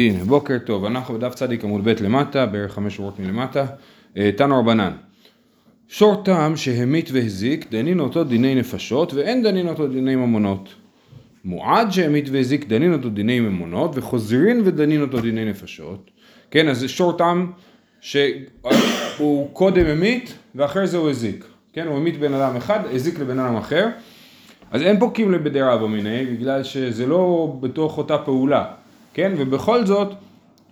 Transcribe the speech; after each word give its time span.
הנה, 0.00 0.24
בוקר 0.24 0.58
טוב, 0.58 0.84
אנחנו 0.84 1.14
בדף 1.14 1.34
צדיק 1.34 1.64
עמוד 1.64 1.84
ב' 1.84 2.02
למטה, 2.02 2.46
בערך 2.46 2.72
חמש 2.72 2.96
שורות 2.96 3.18
מלמטה, 3.18 3.66
אה, 4.16 4.30
תנו 4.36 4.58
רבנן. 4.58 4.92
שור 5.88 6.22
תם 6.24 6.52
שהמית 6.56 7.10
והזיק, 7.12 7.70
דנין 7.70 8.00
אותו 8.00 8.24
דיני 8.24 8.54
נפשות, 8.54 9.14
ואין 9.14 9.42
דנין 9.42 9.68
אותו 9.68 9.88
דיני 9.88 10.16
ממונות. 10.16 10.74
מועד 11.44 11.90
שהמית 11.90 12.28
והזיק, 12.32 12.66
דנין 12.66 12.92
אותו 12.92 13.08
דיני 13.08 13.40
ממונות, 13.40 13.90
וחוזרין 13.94 14.62
ודנין 14.64 15.02
אותו 15.02 15.20
דיני 15.20 15.44
נפשות. 15.44 16.10
כן, 16.50 16.68
אז 16.68 16.78
זה 16.78 16.88
שור 16.88 17.12
תם 17.12 17.46
שהוא 18.00 19.48
קודם 19.52 19.86
המית, 19.86 20.34
ואחרי 20.54 20.86
זה 20.86 20.96
הוא 20.96 21.10
הזיק. 21.10 21.44
כן, 21.72 21.86
הוא 21.86 21.96
המית 21.96 22.18
בן 22.18 22.34
אדם 22.34 22.56
אחד, 22.56 22.80
הזיק 22.92 23.18
לבן 23.18 23.38
אדם 23.38 23.56
אחר. 23.56 23.88
אז 24.70 24.82
אין 24.82 25.00
פה 25.00 25.10
קימלי 25.14 25.38
בדרבא 25.38 25.86
מיניה, 25.86 26.24
בגלל 26.24 26.62
שזה 26.62 27.06
לא 27.06 27.52
בתוך 27.60 27.98
אותה 27.98 28.18
פעולה. 28.18 28.64
כן? 29.16 29.32
ובכל 29.36 29.86
זאת 29.86 30.14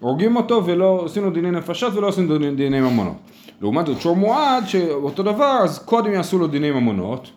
הורגים 0.00 0.36
אותו 0.36 0.66
ולא 0.66 1.00
עושים 1.00 1.24
לו 1.24 1.30
דיני 1.30 1.50
נפשות 1.50 1.95
ולא 1.95 2.09
עושים 2.09 2.28
לו 2.28 2.38
דיני 2.38 2.80
ממונות. 2.80 3.16
לעומת 3.60 3.86
זאת 3.86 4.00
שור 4.00 4.16
מועד 4.16 4.66
שאותו 4.66 5.23
דבר 5.23 5.59
אז 5.62 5.78
קודם 5.78 6.12
יעשו 6.12 6.38
לו 6.38 6.46
דיני 6.46 6.70
ממונות, 6.70 7.30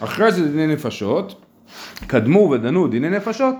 אחרי 0.00 0.32
זה 0.32 0.48
דיני 0.48 0.66
נפשות, 0.66 1.42
קדמו 2.06 2.50
ודנו 2.50 2.88
דיני 2.88 3.10
נפשות, 3.10 3.54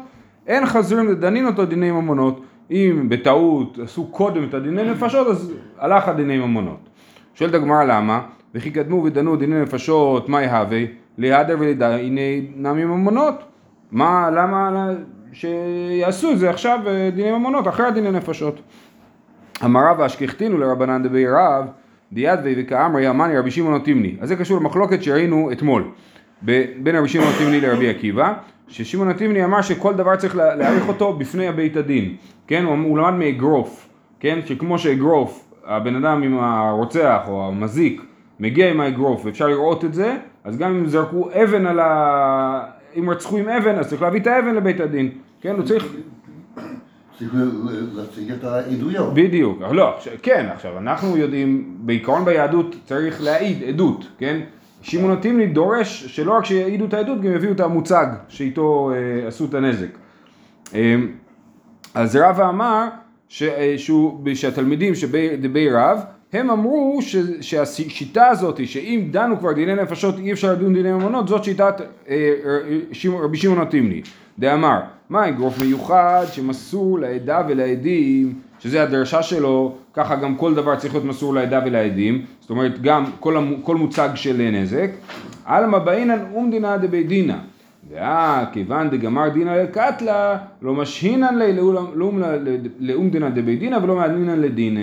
אין 0.46 0.66
חזרים 0.66 1.08
לדנין 1.08 1.46
אותו 1.46 1.66
דיני 1.66 1.90
ממונות. 1.90 2.40
אם 2.70 3.06
בטעות 3.08 3.78
עשו 3.82 4.06
קודם 4.06 4.44
את 4.44 4.54
הדיני 4.54 4.82
נפשות 4.90 5.26
אז 5.26 5.52
הלך 5.78 6.08
הדיני 6.08 6.38
ממונות. 6.38 6.88
שואלת 7.34 7.54
הגמרא 7.54 7.84
למה? 7.84 8.20
וכי 8.54 8.70
קדמו 8.70 9.04
ודנו 9.04 9.36
דיני 9.36 9.62
נפשות, 9.62 10.28
מה 10.28 10.42
יהווה? 10.42 10.82
להדר 11.18 11.56
ולדיני 11.58 12.46
נמי 12.56 12.84
ממונות. 12.84 13.34
מה, 13.92 14.30
למה, 14.30 14.90
שיעשו 15.34 16.32
את 16.32 16.38
זה 16.38 16.50
עכשיו 16.50 16.80
אה, 16.86 17.10
דיני 17.14 17.32
ממונות, 17.32 17.68
אחרי 17.68 17.86
הדיני 17.86 18.10
נפשות. 18.10 18.60
אמר 19.64 19.80
רבא 19.90 20.06
לרבנן 20.40 21.02
דבי 21.02 21.26
רב, 21.26 21.66
דיאדווי 22.12 22.54
וכאמרי 22.58 23.10
אמני 23.10 23.38
רבי 23.38 23.50
שמעון 23.50 23.78
תימני. 23.78 24.16
אז 24.20 24.28
זה 24.28 24.36
קשור 24.36 24.58
למחלוקת 24.58 25.02
שראינו 25.02 25.52
אתמול 25.52 25.84
בין 26.42 26.96
רבי 26.96 27.08
שמעון 27.08 27.32
תימני 27.38 27.60
לרבי 27.60 27.88
עקיבא, 27.88 28.32
ששמעון 28.68 29.12
תימני 29.12 29.44
אמר 29.44 29.62
שכל 29.62 29.94
דבר 29.94 30.16
צריך 30.16 30.36
להעריך 30.36 30.88
אותו 30.88 31.12
בפני 31.12 31.48
הבית 31.48 31.76
הדין, 31.76 32.16
כן? 32.46 32.64
הוא, 32.64 32.74
הוא 32.74 32.98
למד 32.98 33.14
מאגרוף, 33.14 33.88
כן? 34.20 34.38
שכמו 34.46 34.78
שאגרוף, 34.78 35.44
הבן 35.66 35.96
אדם 35.96 36.22
עם 36.22 36.38
הרוצח 36.38 37.20
או 37.28 37.48
המזיק 37.48 38.02
מגיע 38.40 38.70
עם 38.70 38.80
האגרוף 38.80 39.24
ואפשר 39.24 39.48
לראות 39.48 39.84
את 39.84 39.94
זה, 39.94 40.16
אז 40.44 40.58
גם 40.58 40.70
אם 40.70 40.86
זרקו 40.86 41.28
אבן 41.42 41.66
על 41.66 41.80
ה... 41.80 42.64
אם 42.98 43.10
רצחו 43.10 43.36
עם 43.36 43.48
אבן, 43.48 43.78
אז 43.78 43.88
צריך 43.88 44.02
להביא 44.02 44.20
את 44.20 44.26
האבן 44.26 44.54
לבית 44.54 44.80
הדין. 44.80 45.10
כן, 45.44 45.56
הוא 45.56 45.64
צריך... 45.64 45.86
צריך 47.18 47.34
להציג 47.94 48.32
את 48.32 48.44
העדויות. 48.44 49.14
בדיוק, 49.14 49.58
לא, 49.72 49.94
כן, 50.22 50.46
עכשיו 50.54 50.78
אנחנו 50.78 51.16
יודעים, 51.16 51.76
בעיקרון 51.78 52.24
ביהדות 52.24 52.76
צריך 52.84 53.22
להעיד 53.22 53.62
עדות, 53.62 54.08
כן? 54.18 54.40
שמעון 54.82 55.10
התימני 55.10 55.46
דורש 55.46 56.06
שלא 56.06 56.32
רק 56.32 56.44
שיעידו 56.44 56.84
את 56.84 56.94
העדות, 56.94 57.20
גם 57.20 57.34
יביאו 57.34 57.52
את 57.52 57.60
המוצג 57.60 58.06
שאיתו 58.28 58.90
אה, 58.94 59.28
עשו 59.28 59.44
את 59.44 59.54
הנזק. 59.54 59.98
אה, 60.74 60.96
אז 61.94 62.16
רבא 62.16 62.48
אמר 62.48 62.88
ש, 63.28 63.42
אה, 63.42 63.74
שהוא, 63.76 64.28
שהתלמידים 64.34 64.94
שבי 64.94 65.70
רב, 65.70 66.00
הם 66.32 66.50
אמרו 66.50 66.98
ש, 67.02 67.16
שהשיטה 67.40 68.26
הזאת, 68.26 68.66
שאם 68.66 69.08
דנו 69.10 69.38
כבר 69.38 69.52
דיני 69.52 69.74
נפשות 69.74 70.18
אי 70.18 70.32
אפשר 70.32 70.52
לדון 70.52 70.74
דיני 70.74 70.92
ממונות, 70.92 71.28
זאת 71.28 71.44
שיטת 71.44 71.74
אה, 72.08 72.34
רבי 73.22 73.36
שמעון 73.36 73.60
התימני. 73.60 74.02
דאמר, 74.38 74.80
מה 75.10 75.28
אגרוף 75.28 75.62
מיוחד 75.62 76.24
שמסור 76.32 76.98
לעדה 76.98 77.42
ולעדים, 77.48 78.34
שזה 78.58 78.82
הדרשה 78.82 79.22
שלו, 79.22 79.74
ככה 79.94 80.16
גם 80.16 80.36
כל 80.36 80.54
דבר 80.54 80.76
צריך 80.76 80.94
להיות 80.94 81.06
מסור 81.06 81.34
לעדה 81.34 81.60
ולעדים, 81.66 82.24
זאת 82.40 82.50
אומרת 82.50 82.82
גם 82.82 83.04
כל, 83.20 83.36
המ, 83.36 83.54
כל 83.62 83.76
מוצג 83.76 84.08
של 84.14 84.50
נזק, 84.52 84.90
עלמא 85.44 85.78
באינן 85.78 86.18
אומדינא 86.34 86.76
דבי 86.76 87.04
דינא, 87.04 87.36
דאה 87.90 88.44
כיוון 88.52 88.90
דגמר 88.90 89.28
דינא 89.28 89.50
לקטלה, 89.50 90.36
לא 90.62 90.74
משהינן 90.74 91.38
לאומדינא 92.80 93.28
דבי 93.28 93.56
דינא 93.56 93.76
ולא 93.82 93.96
מעדינן 93.96 94.40
לדינא. 94.40 94.80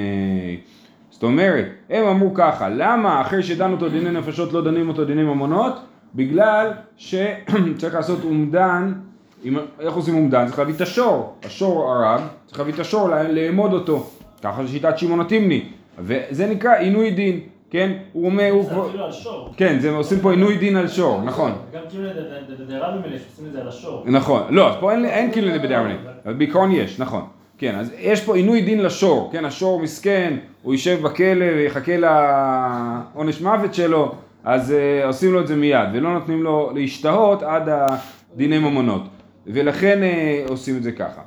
זאת 1.10 1.24
אומרת, 1.24 1.66
הם 1.90 2.06
אמרו 2.06 2.34
ככה, 2.34 2.70
למה 2.70 3.22
אחרי 3.22 3.44
שדנו 3.44 3.74
אותו 3.74 3.90
דיני 3.90 4.12
נפשות 4.12 4.54
לא 4.54 4.64
דנים 4.64 4.88
אותו 4.90 5.06
דיני 5.06 5.24
ממונות? 5.24 5.74
בגלל 6.16 6.72
שצריך 6.98 7.96
לעשות 7.96 8.24
אומדן 8.24 8.94
אם, 9.46 9.58
איך 9.80 9.94
עושים 9.94 10.16
אומדן? 10.16 10.46
צריך 10.46 10.60
להביא 10.60 10.74
את 10.74 10.82
השור, 10.82 11.36
השור 11.46 11.92
הרג, 11.92 12.22
צריך 12.48 12.60
להביא 12.60 12.74
את 12.74 12.80
השור 12.80 13.10
לאמוד 13.30 13.74
אותו, 13.74 14.10
ככה 14.44 14.64
זה 14.64 14.70
שיטת 14.70 14.98
שמעון 14.98 15.20
התימני, 15.20 15.64
וזה 16.00 16.48
נקרא 16.48 16.74
עינוי 16.76 17.12
דין, 17.12 17.40
כן? 17.70 17.92
הוא 18.14 18.26
אומר, 18.26 18.50
הוא. 18.52 18.64
זה 18.64 18.82
אפילו 18.90 19.06
על 19.06 19.12
שור. 19.12 19.54
כן, 19.58 19.80
זה 19.80 19.92
עושים 19.92 20.20
פה 20.20 20.32
עינוי 20.32 20.58
דין 20.58 20.78
על 20.78 20.88
שור, 20.88 21.22
נכון. 21.22 21.52
גם 21.74 21.82
כאילו 21.90 22.04
לדרבים 22.60 23.02
האלה 23.04 23.20
שעושים 23.20 23.46
את 23.48 23.52
זה 23.52 23.62
על 23.62 23.68
השור. 23.68 24.04
נכון, 24.06 24.44
לא, 24.50 24.70
אז 24.70 24.76
פה 24.80 24.92
אין 24.92 25.32
כאילו 25.32 25.48
לדרבים, 25.48 25.98
אבל 26.26 26.34
בעיקרון 26.34 26.72
יש, 26.72 27.00
נכון. 27.00 27.22
כן, 27.58 27.76
אז 27.76 27.94
יש 28.00 28.22
פה 28.22 28.36
עינוי 28.36 28.62
דין 28.62 28.84
לשור, 28.84 29.30
כן, 29.32 29.46
השור 29.46 29.80
מסכן, 29.80 30.38
הוא 30.62 30.74
יישב 30.74 31.02
בכלא 31.02 31.46
ויחכה 31.56 31.98
לעונש 31.98 33.42
מוות 33.42 33.74
שלו, 33.74 34.12
אז 34.44 34.72
uh, 34.72 35.06
עושים 35.06 35.34
לו 35.34 35.42
את 35.42 35.48
זה 35.48 35.56
מיד, 35.56 35.90
ולא 35.94 36.14
נותנים 36.14 36.44
לו 36.44 36.72
להשתהות 36.76 37.44
עד 37.44 37.70
הדיני 37.70 38.60
ממונות. 38.60 39.02
ולכן 39.48 40.04
אה, 40.04 40.44
עושים 40.48 40.78
את 40.78 40.84
זה 40.84 40.92
ככה. 40.92 41.22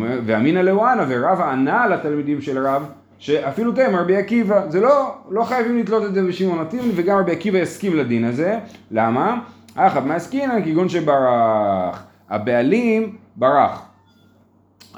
ואמינא 0.00 0.58
לאואנה 0.58 1.04
ורב 1.08 1.40
ענה 1.40 1.86
לתלמידים 1.86 2.40
של 2.40 2.66
רב 2.66 2.90
שאפילו 3.18 3.72
תהם 3.72 3.96
רבי 3.96 4.16
עקיבא, 4.16 4.70
זה 4.70 4.80
לא, 4.80 5.14
לא 5.30 5.44
חייבים 5.44 5.78
לתלות 5.78 6.04
את 6.04 6.14
זה 6.14 6.22
בשמעון 6.22 6.58
התימני 6.58 6.92
וגם 6.94 7.18
רבי 7.18 7.32
עקיבא 7.32 7.58
יסכים 7.58 7.96
לדין 7.96 8.24
הזה, 8.24 8.58
למה? 8.90 9.40
אחת 9.74 10.04
מעסקינן 10.04 10.64
כגון 10.64 10.88
שברח, 10.88 12.04
הבעלים 12.30 13.16
ברח, 13.36 13.82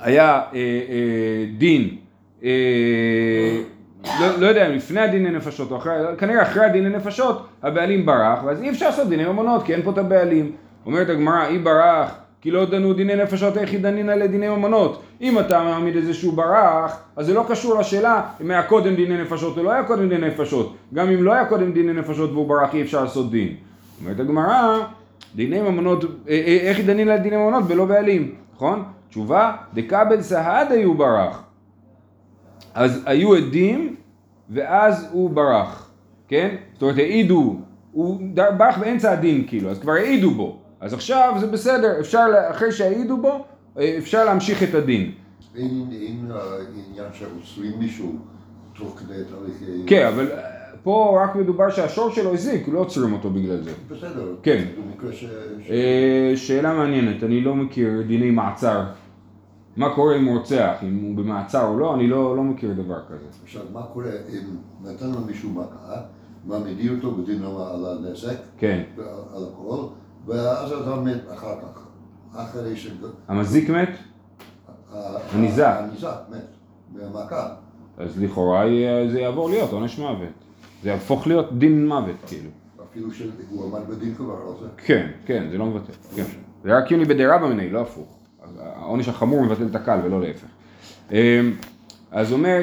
היה 0.00 0.24
אה, 0.24 0.42
אה, 0.54 1.44
דין, 1.58 1.96
אה, 2.44 2.50
לא, 4.20 4.38
לא 4.38 4.46
יודע 4.46 4.66
אם 4.66 4.72
לפני 4.72 5.00
הדיני 5.00 5.30
נפשות 5.30 5.70
או 5.70 5.76
אחרי, 5.76 5.92
כנראה 6.18 6.42
אחרי 6.42 6.64
הדיני 6.64 6.88
נפשות 6.88 7.46
הבעלים 7.62 8.06
ברח 8.06 8.44
ואז 8.44 8.62
אי 8.62 8.70
אפשר 8.70 8.86
לעשות 8.86 9.08
דיני 9.08 9.24
ממונות 9.24 9.64
כי 9.64 9.74
אין 9.74 9.82
פה 9.82 9.90
את 9.90 9.98
הבעלים, 9.98 10.52
אומרת 10.86 11.08
הגמרא 11.08 11.46
אי 11.46 11.58
ברח 11.58 12.19
כי 12.40 12.50
לא 12.50 12.64
דנו 12.64 12.92
דיני 12.92 13.16
נפשות 13.16 13.56
איך 13.56 13.72
ידנינא 13.72 14.12
לדיני 14.12 14.48
ממונות. 14.48 15.02
אם 15.20 15.38
אתה 15.38 15.62
מעמיד 15.62 15.96
איזשהו 15.96 16.32
ברח, 16.32 17.00
אז 17.16 17.26
זה 17.26 17.34
לא 17.34 17.44
קשור 17.48 17.80
לשאלה 17.80 18.22
אם 18.40 18.50
היה 18.50 18.62
קודם 18.62 18.94
דיני 18.94 19.22
נפשות 19.22 19.58
או 19.58 19.62
לא 19.62 19.70
היה 19.70 19.82
קודם 19.82 20.08
דיני 20.08 20.28
נפשות. 20.28 20.76
גם 20.94 21.10
אם 21.10 21.22
לא 21.22 21.32
היה 21.32 21.44
קודם 21.44 21.72
דיני 21.72 21.92
נפשות 21.92 22.30
והוא 22.30 22.48
ברח 22.48 22.74
אי 22.74 22.82
אפשר 22.82 23.04
לעשות 23.04 23.30
דין. 23.30 23.54
אומרת 24.00 24.20
הגמרא, 24.20 24.78
דיני 25.34 25.60
ממונות, 25.60 26.04
אה, 26.04 26.08
אה, 26.28 26.58
איך 26.60 26.78
ידנינא 26.78 27.10
לדיני 27.10 27.36
ממונות 27.36 27.64
ולא 27.68 27.84
בעלים, 27.84 28.34
נכון? 28.54 28.82
תשובה, 29.08 29.52
דקבל 29.74 30.22
סהד 30.22 30.72
היו 30.72 30.94
ברח. 30.94 31.42
אז 32.74 33.02
היו 33.06 33.34
עדים 33.34 33.96
ואז 34.50 35.08
הוא 35.12 35.30
ברח, 35.30 35.90
כן? 36.28 36.56
זאת 36.72 36.82
אומרת 36.82 36.98
העידו, 36.98 37.56
הוא 37.92 38.20
ברח 38.34 38.78
באמצע 38.78 39.12
הדין 39.12 39.44
כאילו, 39.46 39.70
אז 39.70 39.78
כבר 39.78 39.92
העידו 39.92 40.30
בו. 40.30 40.58
אז 40.80 40.94
עכשיו 40.94 41.34
זה 41.40 41.46
בסדר, 41.46 42.00
אפשר, 42.00 42.26
אחרי 42.50 42.72
שהעידו 42.72 43.16
בו, 43.16 43.44
אפשר 43.98 44.24
להמשיך 44.24 44.62
את 44.62 44.74
הדין. 44.74 45.12
אין 45.56 45.86
עניין 46.90 47.06
שעוצרים 47.12 47.78
מישהו 47.78 48.12
תוך 48.74 48.98
כדי 48.98 49.14
תהליך... 49.30 49.86
כן, 49.86 50.06
אבל 50.06 50.28
פה 50.82 51.20
רק 51.24 51.36
מדובר 51.36 51.70
שהשור 51.70 52.10
שלו 52.10 52.34
הזיק, 52.34 52.68
לא 52.68 52.78
עוצרים 52.78 53.12
אותו 53.12 53.30
בגלל 53.30 53.62
זה. 53.62 53.70
בסדר. 53.90 54.34
כן. 54.42 54.64
שאלה 56.36 56.74
מעניינת, 56.74 57.22
אני 57.22 57.40
לא 57.40 57.54
מכיר 57.54 58.02
דיני 58.06 58.30
מעצר. 58.30 58.84
מה 59.76 59.94
קורה 59.94 60.16
אם 60.16 60.24
הוא 60.24 60.38
רוצח, 60.38 60.74
אם 60.82 60.98
הוא 61.02 61.16
במעצר 61.16 61.66
או 61.66 61.78
לא, 61.78 61.94
אני 61.94 62.06
לא, 62.08 62.36
לא 62.36 62.42
מכיר 62.42 62.72
דבר 62.72 63.00
כזה. 63.08 63.26
עכשיו, 63.44 63.62
מה 63.72 63.82
קורה 63.82 64.10
אם 64.28 64.56
נתן 64.84 65.10
לו 65.10 65.20
מישהו 65.20 65.50
מכה, 65.50 66.00
מעמידים 66.46 66.96
אותו 66.96 67.14
בדין 67.14 67.42
על 67.42 67.86
הנזק, 67.86 68.36
כן. 68.58 68.82
על 69.34 69.44
הכל, 69.52 69.84
ואז 70.26 70.72
אתה 70.72 70.94
מת 70.96 71.20
אחר 71.34 71.54
כך, 71.62 71.86
אחרי 72.36 72.76
ש... 72.76 72.90
המזיק 73.28 73.70
מת? 73.70 73.88
הניזק. 75.32 75.76
הניזק 75.78 76.16
מת, 76.30 76.46
מהמכה. 76.92 77.48
אז 77.98 78.22
לכאורה 78.22 78.64
זה 79.12 79.20
יעבור 79.20 79.50
להיות 79.50 79.72
עונש 79.72 79.98
מוות. 79.98 80.28
זה 80.82 80.88
יהפוך 80.88 81.26
להיות 81.26 81.58
דין 81.58 81.88
מוות, 81.88 82.16
כאילו. 82.26 82.50
אפילו 82.90 83.12
שהוא 83.12 83.64
עמד 83.64 83.88
בדין 83.88 84.14
כבר 84.14 84.34
על 84.34 84.54
זה. 84.60 84.66
כן, 84.76 85.10
כן, 85.26 85.48
זה 85.50 85.58
לא 85.58 85.66
מבטל. 85.66 85.92
כן. 86.16 86.24
זה 86.64 86.76
רק 86.76 86.86
קיוני 86.86 87.04
בדירה 87.04 87.38
במיני, 87.38 87.70
לא 87.70 87.80
הפוך. 87.80 88.18
העונש 88.58 89.08
החמור 89.08 89.42
מבטל 89.42 89.66
את 89.66 89.74
הקל 89.74 89.98
ולא 90.04 90.20
להפך. 90.20 90.46
אמ, 91.12 91.16
אז 92.10 92.32
אומר, 92.32 92.60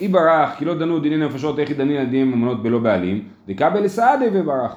אי 0.00 0.08
ברח, 0.08 0.50
כי 0.58 0.64
לא 0.64 0.74
דנו 0.74 1.00
דיני 1.00 1.16
נפשות, 1.16 1.58
איך 1.58 1.70
ידני 1.70 1.98
על 1.98 2.06
דיני 2.06 2.24
ממונות 2.24 2.62
בלא 2.62 2.78
בעלים, 2.78 3.28
דקבל 3.46 3.80
לסעדי 3.80 4.26
וברח. 4.32 4.76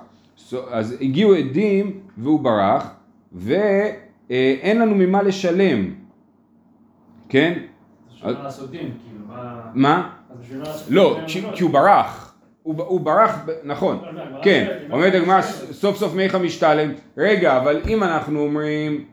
אז 0.69 0.97
הגיעו 1.01 1.33
עדים 1.33 1.99
והוא 2.17 2.39
ברח, 2.39 2.89
ואין 3.33 4.79
לנו 4.79 4.95
ממה 4.95 5.21
לשלם, 5.21 5.93
כן? 7.29 7.59
בשביל 8.13 8.33
מה 8.33 8.43
לעשות 8.43 8.71
דין, 8.71 8.79
כאילו, 8.79 9.25
מה... 9.27 9.61
מה? 9.73 10.09
אז 10.29 10.37
בשביל 10.41 10.59
מה 10.59 10.63
לעשות 10.67 10.87
לא, 10.91 11.19
כי 11.53 11.63
הוא 11.63 11.71
ברח. 11.71 12.25
הוא 12.63 12.99
ברח, 12.99 13.45
נכון. 13.63 13.99
כן, 14.41 14.77
אומרת, 14.91 15.13
הגמרא. 15.13 15.41
סוף 15.71 15.97
סוף 15.97 16.13
מיכה 16.15 16.37
משתלם. 16.37 16.91
רגע, 17.17 17.57
אבל 17.57 17.81
אם 17.87 18.03
אנחנו 18.03 18.39
אומרים, 18.39 19.03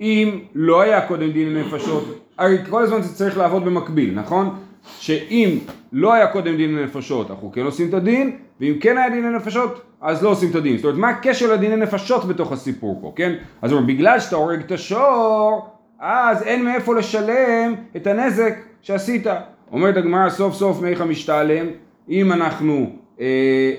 אם 0.00 0.40
לא 0.54 0.80
היה 0.80 1.06
קודם 1.06 1.32
דין 1.32 1.54
לנפשות, 1.54 2.04
הרי 2.38 2.58
כל 2.70 2.82
הזמן 2.82 3.02
זה 3.02 3.14
צריך 3.14 3.38
לעבוד 3.38 3.64
במקביל, 3.64 4.14
נכון? 4.14 4.56
שאם 4.98 5.58
לא 5.92 6.12
היה 6.12 6.26
קודם 6.26 6.56
דין 6.56 6.74
לנפשות, 6.74 7.30
אנחנו 7.30 7.52
כן 7.52 7.62
עושים 7.62 7.88
את 7.88 7.94
הדין, 7.94 8.36
ואם 8.60 8.74
כן 8.80 8.98
היה 8.98 9.10
דין 9.10 9.24
לנפשות, 9.24 9.82
אז 10.00 10.22
לא 10.22 10.28
עושים 10.28 10.50
את 10.50 10.54
הדין. 10.54 10.76
זאת 10.76 10.84
אומרת, 10.84 10.98
מה 10.98 11.08
הקשר 11.08 11.52
לדיני 11.52 11.76
נפשות 11.76 12.24
בתוך 12.24 12.52
הסיפור 12.52 12.98
פה, 13.02 13.12
כן? 13.16 13.34
אז 13.62 13.72
אומרים, 13.72 13.86
בגלל 13.86 14.20
שאתה 14.20 14.36
הורג 14.36 14.60
את 14.60 14.72
השור, 14.72 15.68
אז 16.00 16.42
אין 16.42 16.64
מאיפה 16.64 16.94
לשלם 16.94 17.74
את 17.96 18.06
הנזק 18.06 18.54
שעשית. 18.82 19.26
אומרת 19.72 19.96
הגמרא 19.96 20.30
סוף 20.30 20.54
סוף 20.54 20.82
מיכה 20.82 21.04
משתלם, 21.04 21.66
אם 22.08 22.32
אנחנו 22.32 22.90
אה, 23.20 23.26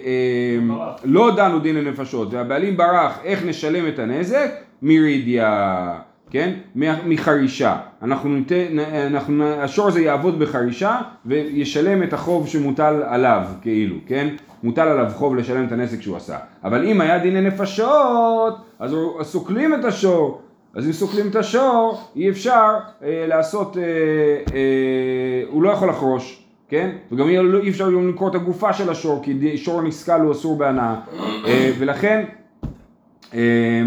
אה. 0.06 0.96
לא 1.04 1.36
דנו 1.36 1.60
דין 1.60 1.76
לנפשות 1.76 2.34
והבעלים 2.34 2.78
ברח, 2.78 3.20
איך 3.24 3.46
נשלם 3.46 3.88
את 3.88 4.00
הנזק? 4.00 4.52
מרידיה, 4.82 6.00
כן? 6.30 6.54
מחרישה. 7.06 7.78
אנחנו 8.02 8.30
ניתן, 8.30 8.80
אנחנו, 9.08 9.44
השור 9.44 9.88
הזה 9.88 10.02
יעבוד 10.02 10.40
בחרישה 10.40 10.98
וישלם 11.26 12.04
את 12.04 12.14
החוב 12.14 12.48
שמוטל 12.48 13.04
עליו, 13.08 13.44
כאילו, 13.62 13.96
כן? 14.08 14.28
מוטל 14.64 14.88
עליו 14.88 15.12
חוב 15.16 15.36
לשלם 15.36 15.66
את 15.66 15.72
הנזק 15.72 16.02
שהוא 16.02 16.18
עשה. 16.18 16.38
אבל 16.64 16.86
אם 16.86 17.02
היה 17.02 17.20
דיני 17.20 17.42
נפשות, 17.42 18.58
אז 18.80 18.96
סוקלים 19.22 19.74
את 19.74 19.86
השור. 19.86 20.42
אז 20.76 20.88
אם 20.88 20.92
סוקלים 20.92 21.28
את 21.28 21.36
השור, 21.36 22.02
אי 22.16 22.30
אפשר 22.30 22.74
אה, 23.04 23.26
לעשות, 23.28 23.78
אה, 23.78 23.84
אה, 24.54 25.44
הוא 25.50 25.64
לא 25.64 25.70
יכול 25.70 25.90
לחרוש, 25.90 26.44
כן? 26.70 26.90
וגם 27.12 27.28
אי 27.28 27.38
אי 27.64 27.70
אפשר 27.70 27.90
למכור 27.90 28.30
את 28.30 28.36
הגופה 28.36 28.74
של 28.74 28.90
השור, 28.90 29.24
כי 29.24 29.58
שור 29.58 29.82
נסכל 29.82 30.22
הוא 30.22 30.32
אסור 30.32 30.58
בהנאה. 30.58 30.96
אה, 31.46 31.72
ולכן, 31.80 32.26
אה, 33.34 33.82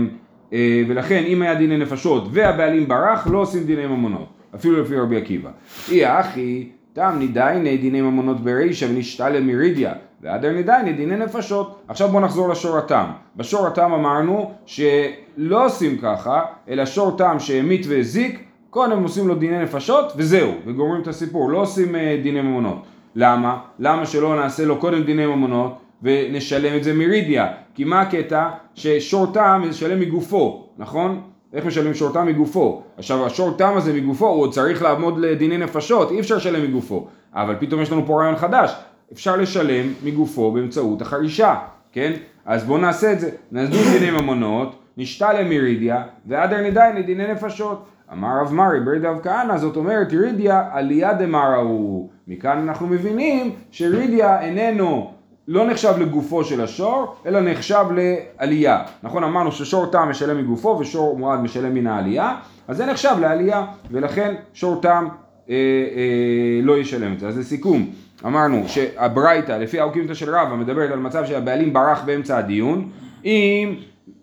ולכן 0.88 1.25
אם 1.26 1.43
היה 1.43 1.54
דיני 1.54 1.76
נפשות 1.76 2.25
והבעלים 2.31 2.88
ברח, 2.88 3.26
לא 3.26 3.38
עושים 3.38 3.64
דיני 3.64 3.87
ממונות, 3.87 4.26
אפילו 4.54 4.82
לפי 4.82 4.96
רבי 4.96 5.16
עקיבא. 5.16 5.50
אי 5.90 6.06
אחי, 6.06 6.69
תם 6.93 7.16
נידייני 7.19 7.76
דיני 7.76 8.00
ממונות 8.00 8.40
ברישא 8.40 8.87
ונשתלם 8.90 9.46
מרידיה, 9.46 9.93
והדר 10.22 10.52
נידייני 10.52 10.93
דיני 10.93 11.16
נפשות. 11.16 11.82
עכשיו 11.88 12.08
בואו 12.08 12.25
נחזור 12.25 12.49
לשור 12.49 12.78
התם. 12.78 13.04
בשור 13.37 13.66
התם 13.66 13.93
אמרנו 13.93 14.50
שלא 14.66 15.66
עושים 15.66 15.99
ככה, 15.99 16.43
אלא 16.69 16.87
שור 16.87 17.16
תם 17.16 17.37
שהמית 17.38 17.87
והזיק, 17.88 18.44
קודם 18.70 19.02
עושים 19.02 19.28
לו 19.28 19.34
דיני 19.34 19.62
נפשות 19.62 20.12
וזהו, 20.16 20.52
וגומרים 20.66 21.02
את 21.02 21.08
הסיפור, 21.08 21.50
לא 21.50 21.58
עושים 21.58 21.96
אה, 21.96 22.20
דיני 22.22 22.40
ממונות. 22.40 22.82
למה? 23.14 23.58
למה 23.78 24.06
שלא 24.06 24.37
נעשה 24.37 24.64
לו 24.64 24.76
קודם 24.76 25.02
דיני 25.02 25.26
ממונות 25.26 25.81
ונשלם 26.02 26.76
את 26.76 26.84
זה 26.84 26.94
מרידיה? 26.94 27.46
כי 27.75 27.84
מה 27.84 28.00
הקטע? 28.00 28.49
ששור 28.75 29.26
תם 29.32 29.62
משלם 29.69 30.00
מגופו, 30.00 30.69
נכון? 30.78 31.20
איך 31.52 31.66
משלמים 31.66 31.94
שור 31.94 32.12
תם 32.12 32.26
מגופו? 32.26 32.82
עכשיו 32.96 33.26
השור 33.26 33.56
תם 33.56 33.72
הזה 33.76 33.93
מגופו 33.93 34.28
הוא 34.28 34.40
עוד 34.40 34.52
צריך 34.52 34.82
לעמוד 34.82 35.19
לדיני 35.19 35.58
נפשות, 35.58 36.10
אי 36.10 36.20
אפשר 36.20 36.37
לשלם 36.37 36.62
מגופו. 36.62 37.06
אבל 37.34 37.54
פתאום 37.58 37.82
יש 37.82 37.93
לנו 37.93 38.06
פה 38.06 38.20
רעיון 38.20 38.37
חדש, 38.37 38.76
אפשר 39.12 39.37
לשלם 39.37 39.87
מגופו 40.04 40.52
באמצעות 40.52 41.02
החרישה, 41.02 41.54
כן? 41.93 42.12
אז 42.46 42.64
בואו 42.64 42.78
נעשה 42.78 43.12
את 43.12 43.20
זה, 43.20 43.31
נדון 43.52 43.82
דיני 43.93 44.10
ממונות, 44.10 44.78
נשתלם 44.96 45.48
מרידיה, 45.48 46.02
ועדר 46.26 46.60
נדאי 46.60 46.93
לדיני 46.93 47.32
נפשות. 47.32 47.84
אמר 48.12 48.40
רב 48.40 48.52
מרי 48.52 48.81
ברי 48.81 48.98
דב 48.98 49.16
כהנא, 49.22 49.58
זאת 49.58 49.76
אומרת 49.76 50.12
רידיה 50.12 50.69
עלייה 50.72 51.12
דמרה 51.12 51.56
הוא. 51.56 52.08
מכאן 52.28 52.58
אנחנו 52.58 52.87
מבינים 52.87 53.50
שרידיה 53.70 54.40
איננו, 54.40 55.10
לא 55.49 55.67
נחשב 55.67 55.93
לגופו 55.99 56.44
של 56.44 56.61
השור, 56.61 57.15
אלא 57.27 57.41
נחשב 57.41 57.85
לעלייה. 57.94 58.83
נכון, 59.03 59.25
אמרנו 59.25 59.53
ששור 59.53 59.87
תם 59.87 60.09
משלם 60.11 60.39
מגופו 60.39 60.69
ושור 60.69 61.19
מועד 61.19 61.41
משלם 61.41 61.75
מן 61.75 61.87
העלייה, 61.87 62.37
אז 62.69 62.77
זה 62.77 62.87
נחשב 62.87 63.15
לעלייה, 63.21 63.67
ולכן 63.91 64.35
שור 64.55 64.81
תם 64.81 65.09
אה, 65.50 65.55
אה, 65.55 66.61
לא 66.62 66.79
ישלם 66.79 67.12
את 67.12 67.21
זה. 67.21 67.29
אז 67.29 67.39
לסיכום, 67.39 67.91
אמרנו 68.27 68.65
שהברייתא, 68.67 69.53
לפי 69.53 69.81
האוקימתא 69.81 70.15
של 70.15 70.35
רבא, 70.35 70.55
מדברת 70.55 70.91
על 70.91 70.99
מצב 70.99 71.27
שהבעלים 71.27 71.73
ברח 71.73 72.03
באמצע 72.05 72.39
הדיון, 72.39 72.89
אם 73.25 73.75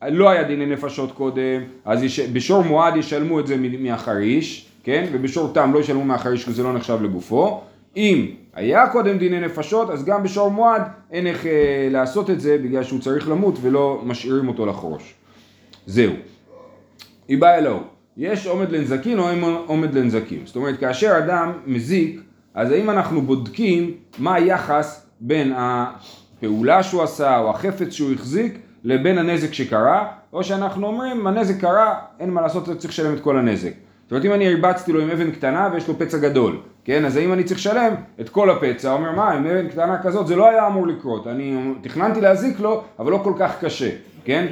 לא 0.08 0.30
היה 0.30 0.44
דיני 0.44 0.66
נפשות 0.66 1.12
קודם, 1.12 1.62
אז 1.86 2.04
יש, 2.04 2.20
בשור 2.20 2.64
מועד 2.64 2.96
ישלמו 2.96 3.40
את 3.40 3.48
זה 3.48 3.56
מהחריש, 3.80 4.70
כן? 4.84 5.06
ובשור 5.12 5.54
תם 5.54 5.74
לא 5.74 5.80
ישלמו 5.80 6.06
מהחריש 6.06 6.46
כי 6.46 6.52
זה 6.52 6.64
לא 6.64 6.74
נחשב 6.74 7.02
לגופו. 7.02 7.62
אם 7.96 8.26
היה 8.54 8.88
קודם 8.88 9.18
דיני 9.18 9.40
נפשות, 9.40 9.90
אז 9.90 10.06
גם 10.06 10.24
בשור 10.24 10.52
מועד 10.52 10.82
אין 11.12 11.28
איך 11.28 11.46
אה, 11.46 11.88
לעשות 11.92 12.30
את 12.30 12.40
זה 12.40 12.58
בגלל 12.58 12.84
שהוא 12.84 13.00
צריך 13.00 13.30
למות 13.30 13.58
ולא 13.62 14.02
משאירים 14.06 14.48
אותו 14.48 14.66
לחרוש. 14.66 15.14
זהו. 15.86 16.14
היא 17.28 17.38
באה 17.38 17.58
אלוהו. 17.58 17.80
יש 18.18 18.48
עומד 18.48 18.72
לנזקין 18.72 19.20
או 19.20 19.30
אין 19.30 19.44
עומד 19.66 19.94
לנזקים. 19.94 20.42
זאת 20.46 20.56
אומרת, 20.56 20.80
כאשר 20.80 21.18
אדם 21.18 21.52
מזיק, 21.66 22.22
אז 22.54 22.72
האם 22.72 22.90
אנחנו 22.90 23.22
בודקים 23.22 23.92
מה 24.18 24.36
היחס 24.36 25.06
בין 25.20 25.54
הפעולה 25.56 26.84
שהוא 26.84 27.04
עשה 27.04 27.40
או 27.40 27.50
החפץ 27.50 27.94
שהוא 27.94 28.14
החזיק 28.14 28.60
לבין 28.84 29.18
הנזק 29.18 29.54
שקרה, 29.54 30.08
או 30.34 30.44
שאנחנו 30.44 30.88
אומרים, 30.88 31.28
הנזק 31.28 31.62
קרה, 31.62 32.00
אין 32.20 32.30
מה 32.30 32.42
לעשות, 32.42 32.70
צריך 32.78 32.94
לשלם 32.94 33.14
את 33.14 33.20
כל 33.20 33.38
הנזק. 33.38 33.72
זאת 34.04 34.12
אומרת, 34.12 34.26
אם 34.26 34.34
אני 34.34 34.48
הרבצתי 34.48 34.92
לו 34.92 35.02
עם 35.02 35.10
אבן 35.10 35.32
קטנה 35.32 35.70
ויש 35.74 35.88
לו 35.88 36.00
פצע 36.00 36.18
גדול, 36.18 36.58
כן, 36.90 37.06
אז 37.06 37.16
האם 37.18 37.34
אני 37.34 37.44
צריך 37.44 37.60
לשלם 37.60 37.94
את 38.22 38.30
כל 38.30 38.50
הפצע? 38.50 38.92
אומר, 38.94 39.12
מה, 39.12 39.32
עם 39.32 39.46
אבן 39.46 39.68
קטנה 39.68 39.98
כזאת 40.04 40.28
זה 40.28 40.36
לא 40.36 40.50
היה 40.50 40.68
אמור 40.68 40.88
לקרות, 40.88 41.28
אני 41.28 41.58
תכננתי 41.82 42.22
להזיק 42.22 42.60
לו, 42.60 42.84
אבל 43.00 43.12
לא 43.12 43.20
כל 43.24 43.34
כך 43.40 43.64
קשה, 43.64 43.90
כן? 44.26 44.46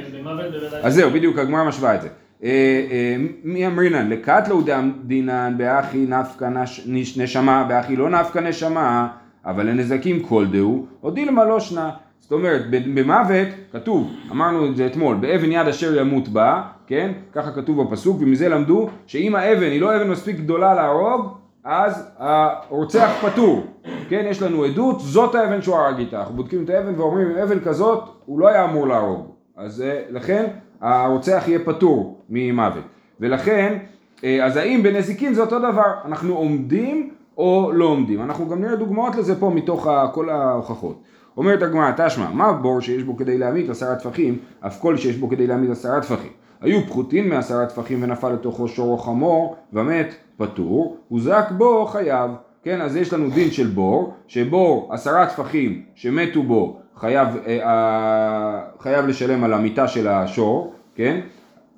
אז 0.82 0.94
זהו, 0.94 1.10
בדיוק, 1.10 1.38
הגמרא 1.38 1.64
משווה 1.64 1.94
את 1.94 2.02
זה. 2.02 2.08
אה, 2.44 2.48
אה, 2.90 3.16
מי 3.44 3.66
אמרינן? 3.66 4.08
לקטלו 4.08 4.62
דינן 5.04 5.54
באחי 5.56 6.06
נפקא 6.08 6.44
נש- 6.44 6.82
נש- 6.86 7.18
נשמה, 7.18 7.64
באחי 7.68 7.96
לא 7.96 8.10
נפקא 8.10 8.38
נשמה, 8.38 9.08
אבל 9.46 9.66
לנזקים 9.66 10.20
כל 10.22 10.46
דהו, 10.46 10.86
או 11.02 11.10
דילמה 11.10 11.44
לא 11.44 11.60
שנה. 11.60 11.90
זאת 12.20 12.32
אומרת, 12.32 12.62
במוות, 12.70 13.48
כתוב, 13.72 14.10
אמרנו 14.30 14.66
את 14.66 14.76
זה 14.76 14.86
אתמול, 14.86 15.16
באבן 15.16 15.52
יד 15.52 15.68
אשר 15.68 16.00
ימות 16.00 16.28
בה, 16.28 16.62
כן? 16.86 17.12
ככה 17.32 17.50
כתוב 17.50 17.82
בפסוק, 17.82 18.16
ומזה 18.20 18.48
למדו 18.48 18.88
שאם 19.06 19.36
האבן 19.36 19.62
היא 19.70 19.80
לא 19.80 19.96
אבן 19.96 20.10
מספיק 20.10 20.36
גדולה 20.36 20.74
להרוג, 20.74 21.38
אז 21.70 22.10
הרוצח 22.18 23.10
פטור, 23.22 23.66
כן? 24.08 24.26
יש 24.30 24.42
לנו 24.42 24.64
עדות, 24.64 25.00
זאת 25.00 25.34
האבן 25.34 25.62
שהוא 25.62 25.76
הרג 25.76 25.98
איתה. 25.98 26.18
אנחנו 26.18 26.34
בודקים 26.34 26.64
את 26.64 26.70
האבן 26.70 27.00
ואומרים, 27.00 27.36
אבן 27.36 27.60
כזאת, 27.60 28.04
הוא 28.26 28.40
לא 28.40 28.48
היה 28.48 28.64
אמור 28.64 28.88
להרוג. 28.88 29.26
אז 29.56 29.82
אה, 29.82 30.02
לכן 30.10 30.46
הרוצח 30.80 31.44
יהיה 31.46 31.58
פטור 31.64 32.20
ממוות. 32.28 32.84
ולכן, 33.20 33.78
אה, 34.24 34.44
אז 34.44 34.56
האם 34.56 34.82
בנזיקין 34.82 35.34
זה 35.34 35.40
אותו 35.40 35.58
דבר, 35.58 35.94
אנחנו 36.04 36.34
עומדים 36.34 37.10
או 37.38 37.70
לא 37.74 37.84
עומדים. 37.84 38.22
אנחנו 38.22 38.48
גם 38.48 38.60
נראה 38.60 38.76
דוגמאות 38.76 39.16
לזה 39.16 39.40
פה 39.40 39.50
מתוך 39.54 39.88
כל 40.12 40.30
ההוכחות. 40.30 41.02
אומרת 41.36 41.62
הגמרא, 41.62 41.92
תשמע, 41.96 42.30
מה 42.30 42.52
בור 42.52 42.80
שיש 42.80 43.02
בו 43.02 43.16
כדי 43.16 43.38
להמית 43.38 43.70
עשרה 43.70 43.96
טפחים, 43.96 44.38
אף 44.60 44.80
כל 44.80 44.96
שיש 44.96 45.16
בו 45.16 45.28
כדי 45.28 45.46
להמית 45.46 45.70
עשרה 45.70 46.00
טפחים. 46.00 46.32
היו 46.60 46.86
פחותים 46.86 47.28
מעשרה 47.28 47.66
טפחים 47.66 48.02
ונפל 48.02 48.32
לתוכו 48.32 48.68
שור 48.68 48.92
או 48.92 48.98
חמור 48.98 49.56
ומת 49.72 50.14
פטור, 50.36 50.96
הוזק 51.08 51.44
בו 51.50 51.86
חייב. 51.86 52.30
כן, 52.62 52.80
אז 52.80 52.96
יש 52.96 53.12
לנו 53.12 53.30
דין 53.30 53.50
של 53.50 53.66
בור, 53.66 54.14
שבור 54.26 54.88
עשרה 54.94 55.26
טפחים 55.26 55.82
שמתו 55.94 56.42
בו 56.42 56.80
חייב, 56.96 57.28
אה, 57.46 57.58
אה, 57.62 58.60
חייב 58.80 59.06
לשלם 59.06 59.44
על 59.44 59.52
המיטה 59.52 59.88
של 59.88 60.08
השור, 60.08 60.72
כן? 60.94 61.20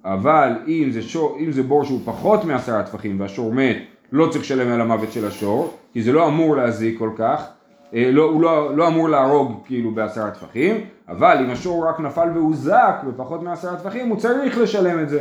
אבל 0.05 0.53
אם 0.67 0.89
זה, 0.91 1.03
שור, 1.03 1.37
אם 1.41 1.53
זה 1.53 1.63
בור 1.63 1.85
שהוא 1.85 2.01
פחות 2.05 2.45
מעשרה 2.45 2.83
טפחים 2.83 3.21
והשור 3.21 3.53
מת, 3.53 3.77
לא 4.13 4.27
צריך 4.27 4.45
לשלם 4.45 4.73
על 4.73 4.81
המוות 4.81 5.13
של 5.13 5.27
השור, 5.27 5.75
כי 5.93 6.03
זה 6.03 6.13
לא 6.13 6.29
אמור 6.29 6.57
להזיק 6.57 6.99
כל 6.99 7.11
כך, 7.17 7.47
לא, 7.93 8.23
הוא 8.23 8.43
לא, 8.43 8.77
לא 8.77 8.89
אמור 8.89 9.09
להרוג 9.09 9.61
כאילו 9.65 9.91
בעשרה 9.91 10.31
טפחים, 10.31 10.77
אבל 11.09 11.37
אם 11.45 11.51
השור 11.51 11.89
רק 11.89 12.01
נפל 12.01 12.29
והוזק 12.35 12.95
בפחות 13.07 13.43
מעשרה 13.43 13.77
טפחים, 13.77 14.09
הוא 14.09 14.17
צריך 14.17 14.59
לשלם 14.59 15.03
את 15.03 15.09
זה. 15.09 15.21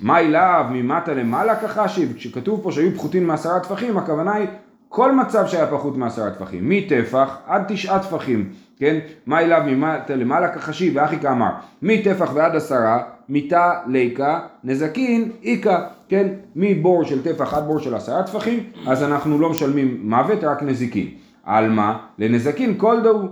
מה 0.00 0.20
אליו 0.20 0.66
ממטה 0.70 1.14
למעלה 1.14 1.56
כחשיב? 1.56 2.12
כשכתוב 2.16 2.60
פה 2.62 2.72
שהיו 2.72 2.94
פחותים 2.94 3.26
מעשרה 3.26 3.60
טפחים, 3.60 3.96
הכוונה 3.96 4.34
היא 4.34 4.46
כל 4.88 5.12
מצב 5.12 5.46
שהיה 5.46 5.66
פחות 5.66 5.96
מעשרה 5.96 6.30
טפחים, 6.30 6.68
מטפח 6.68 7.38
עד 7.46 7.62
תשעה 7.68 7.98
טפחים, 7.98 8.50
כן? 8.78 8.98
מה 9.26 9.40
אליו 9.40 9.62
ממטה 9.66 10.16
למעלה 10.16 10.48
כחשיב, 10.48 10.92
ואחי 10.96 11.18
כאמר, 11.18 11.50
מטפח 11.82 12.30
ועד 12.34 12.56
עשרה, 12.56 13.02
מיתה 13.28 13.72
ליקה, 13.86 14.40
נזקין 14.64 15.30
איכה, 15.42 15.86
כן? 16.08 16.28
מבור 16.56 17.04
של 17.04 17.22
טפח 17.22 17.54
עד 17.54 17.64
בור 17.64 17.78
של 17.78 17.94
עשרה 17.94 18.22
טפחים, 18.22 18.60
אז 18.86 19.02
אנחנו 19.02 19.38
לא 19.38 19.50
משלמים 19.50 20.00
מוות, 20.02 20.44
רק 20.44 20.62
נזיקין. 20.62 21.08
על 21.48 21.70
מה? 21.70 21.98
לנזקין 22.18 22.74
כל 22.78 23.00
דהו. 23.02 23.28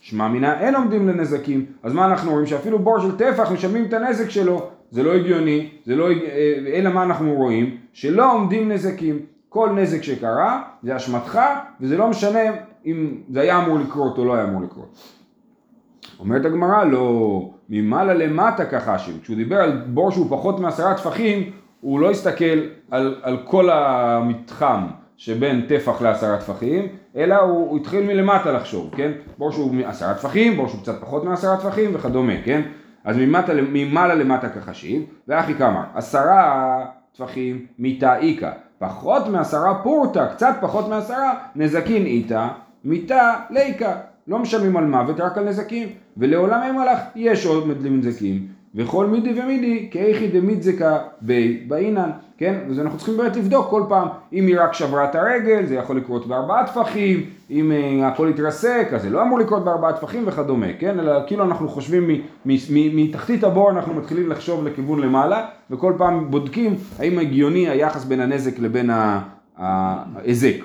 שמע 0.00 0.28
מינה 0.28 0.60
אין 0.60 0.74
עומדים 0.74 1.08
לנזקים, 1.08 1.66
אז 1.82 1.92
מה 1.92 2.04
אנחנו 2.04 2.30
רואים? 2.30 2.46
שאפילו 2.46 2.78
בור 2.78 3.00
של 3.00 3.16
טפח 3.16 3.52
משלמים 3.52 3.84
את 3.84 3.92
הנזק 3.92 4.30
שלו, 4.30 4.66
זה 4.90 5.02
לא 5.02 5.14
הגיוני, 5.14 5.70
זה 5.86 5.96
לא, 5.96 6.10
אה, 6.10 6.54
אלא 6.66 6.90
מה 6.90 7.02
אנחנו 7.02 7.34
רואים? 7.34 7.76
שלא 7.92 8.32
עומדים 8.32 8.72
נזקים. 8.72 9.18
כל 9.48 9.70
נזק 9.70 10.02
שקרה 10.02 10.62
זה 10.82 10.96
אשמתך, 10.96 11.40
וזה 11.80 11.96
לא 11.96 12.08
משנה 12.08 12.38
אם 12.86 13.14
זה 13.30 13.40
היה 13.40 13.64
אמור 13.64 13.78
לקרות 13.78 14.18
או 14.18 14.24
לא 14.24 14.34
היה 14.34 14.44
אמור 14.44 14.62
לקרות. 14.62 14.98
אומרת 16.20 16.44
הגמרא, 16.44 16.84
לא, 16.84 17.50
ממעלה 17.68 18.14
למטה 18.14 18.64
כחשים. 18.64 19.14
כשהוא 19.22 19.36
דיבר 19.36 19.56
על 19.56 19.82
בור 19.86 20.10
שהוא 20.10 20.26
פחות 20.30 20.60
מעשרה 20.60 20.94
טפחים, 20.94 21.50
הוא 21.80 22.00
לא 22.00 22.10
הסתכל 22.10 22.58
על, 22.90 23.14
על 23.22 23.36
כל 23.44 23.70
המתחם 23.70 24.86
שבין 25.24 25.66
טפח 25.68 26.02
לעשרה 26.02 26.36
טפחים, 26.36 26.88
אלא 27.16 27.34
הוא, 27.34 27.70
הוא 27.70 27.78
התחיל 27.78 28.06
מלמטה 28.06 28.52
לחשוב, 28.52 28.90
כן? 28.96 29.12
בור 29.38 29.52
שהוא 29.52 29.74
עשרה 29.84 30.14
טפחים, 30.14 30.56
בור 30.56 30.68
שהוא 30.68 30.80
קצת 30.80 31.00
פחות 31.00 31.24
מעשרה 31.24 31.56
טפחים 31.56 31.90
וכדומה, 31.94 32.32
כן? 32.44 32.62
אז 33.04 33.16
ממטה, 33.16 33.52
ממעלה 33.72 34.14
למטה 34.14 34.48
כחשיב, 34.48 35.02
ואחי 35.28 35.54
כמה, 35.54 35.84
עשרה 35.94 36.84
טפחים 37.16 37.66
מיתה 37.78 38.18
איכא, 38.18 38.50
פחות 38.78 39.28
מעשרה 39.28 39.74
פורתא, 39.82 40.26
קצת 40.26 40.54
פחות 40.60 40.88
מעשרה, 40.88 41.34
נזקין 41.56 42.06
איתה, 42.06 42.48
מיתה 42.84 43.34
ליקה. 43.50 43.96
לא 44.28 44.38
משלמים 44.38 44.76
על 44.76 44.84
מוות, 44.84 45.20
רק 45.20 45.38
על 45.38 45.44
נזקים. 45.48 45.88
ולעולם 46.16 46.62
אין 46.62 46.74
מלאך, 46.74 46.98
יש 47.16 47.46
עוד 47.46 47.68
מדלים 47.68 47.98
נזקים. 47.98 48.46
וכל 48.74 49.06
מידי 49.06 49.40
ומידי, 49.40 49.88
כאיכי 49.90 50.28
דמיתזקה 50.28 50.98
בי 51.20 51.64
באינן, 51.68 52.10
כן? 52.38 52.60
אז 52.70 52.78
אנחנו 52.78 52.98
צריכים 52.98 53.16
באמת 53.16 53.36
לבדוק 53.36 53.70
כל 53.70 53.82
פעם, 53.88 54.08
אם 54.32 54.46
היא 54.46 54.60
רק 54.60 54.72
שברה 54.72 55.04
את 55.04 55.14
הרגל, 55.14 55.66
זה 55.66 55.74
יכול 55.74 55.96
לקרות 55.96 56.26
בארבעה 56.26 56.66
טפחים, 56.66 57.30
אם 57.50 57.72
uh, 57.72 58.04
הכל 58.04 58.28
יתרסק, 58.30 58.88
אז 58.94 59.02
זה 59.02 59.10
לא 59.10 59.22
אמור 59.22 59.38
לקרות 59.38 59.64
בארבעה 59.64 59.92
טפחים 59.92 60.24
וכדומה, 60.26 60.66
כן? 60.78 61.00
אלא 61.00 61.12
כאילו 61.26 61.44
אנחנו 61.44 61.68
חושבים 61.68 62.10
מתחתית 62.44 63.44
הבור, 63.44 63.70
אנחנו 63.70 63.94
מתחילים 63.94 64.30
לחשוב 64.30 64.66
לכיוון 64.66 65.00
למעלה, 65.00 65.46
וכל 65.70 65.94
פעם 65.98 66.30
בודקים 66.30 66.76
האם 66.98 67.18
הגיוני 67.18 67.68
היחס 67.68 68.04
בין 68.04 68.20
הנזק 68.20 68.58
לבין 68.58 68.90
ההיזק. 69.56 70.56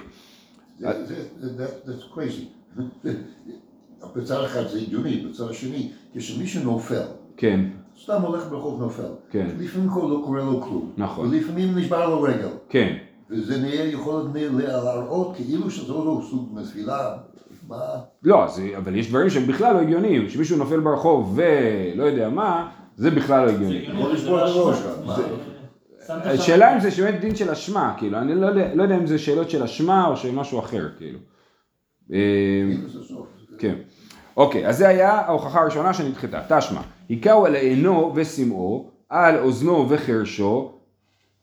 בצד 4.15 4.43
אחד 4.43 4.67
זה 4.67 4.79
הגיוני, 4.79 5.25
בצד 5.29 5.49
השני, 5.49 5.91
כשמישהו 6.15 6.63
נופל, 6.63 7.01
כן, 7.37 7.59
סתם 8.03 8.21
הולך 8.21 8.47
ברחוב 8.49 8.81
נופל, 8.81 9.11
כן. 9.31 9.47
לפעמים 9.59 9.89
כל 9.89 10.07
לא 10.09 10.21
קורה 10.25 10.43
לו 10.43 10.61
כלום, 10.61 10.91
נכון. 10.97 11.29
ולפעמים 11.29 11.77
נשבר 11.77 12.09
לו 12.09 12.21
רגל, 12.21 12.49
כן. 12.69 12.97
וזה 13.29 13.57
נהיה 13.57 13.85
יכול 13.85 14.23
להראות 14.57 15.35
כאילו 15.35 15.71
שזה 15.71 15.93
לא 15.93 16.21
סוג 16.29 16.49
מסבילה, 16.53 17.17
מה, 17.67 17.79
לא, 18.23 18.47
זה, 18.47 18.77
אבל 18.77 18.95
יש 18.95 19.09
דברים 19.09 19.29
שהם 19.29 19.47
בכלל 19.47 19.73
לא 19.73 19.79
הגיוניים, 19.79 20.29
שמישהו 20.29 20.57
נופל 20.57 20.79
ברחוב 20.79 21.39
ולא 21.39 22.03
יודע 22.03 22.29
מה, 22.29 22.69
זה 22.95 23.11
בכלל 23.11 23.45
לא 23.45 23.51
הגיוני. 23.51 23.87
השאלה 26.09 26.75
אם 26.75 26.79
זה 26.79 27.03
באמת 27.03 27.21
דין 27.21 27.35
של 27.35 27.49
אשמה, 27.49 27.95
כאילו, 27.97 28.17
אני 28.17 28.35
לא 28.35 28.45
יודע, 28.45 28.75
לא 28.75 28.83
יודע 28.83 28.97
אם 28.97 29.07
זה 29.07 29.17
שאלות 29.17 29.49
של 29.49 29.63
אשמה 29.63 30.07
או 30.07 30.17
של 30.17 30.31
משהו 30.31 30.59
אחר, 30.59 30.89
כאילו. 30.97 31.19
אה, 32.13 32.17
כאילו 32.69 33.03
סוף. 33.03 33.27
כן. 33.57 33.75
אוקיי, 34.37 34.67
אז 34.67 34.77
זה 34.77 34.87
היה 34.87 35.11
ההוכחה 35.11 35.61
הראשונה 35.61 35.93
שנדחתה. 35.93 36.39
תשמע, 36.49 36.81
היכהו 37.09 37.45
על 37.45 37.55
עינו 37.55 38.11
ושמאו, 38.15 38.85
על 39.09 39.37
אוזנו 39.37 39.85
וחרשו, 39.89 40.71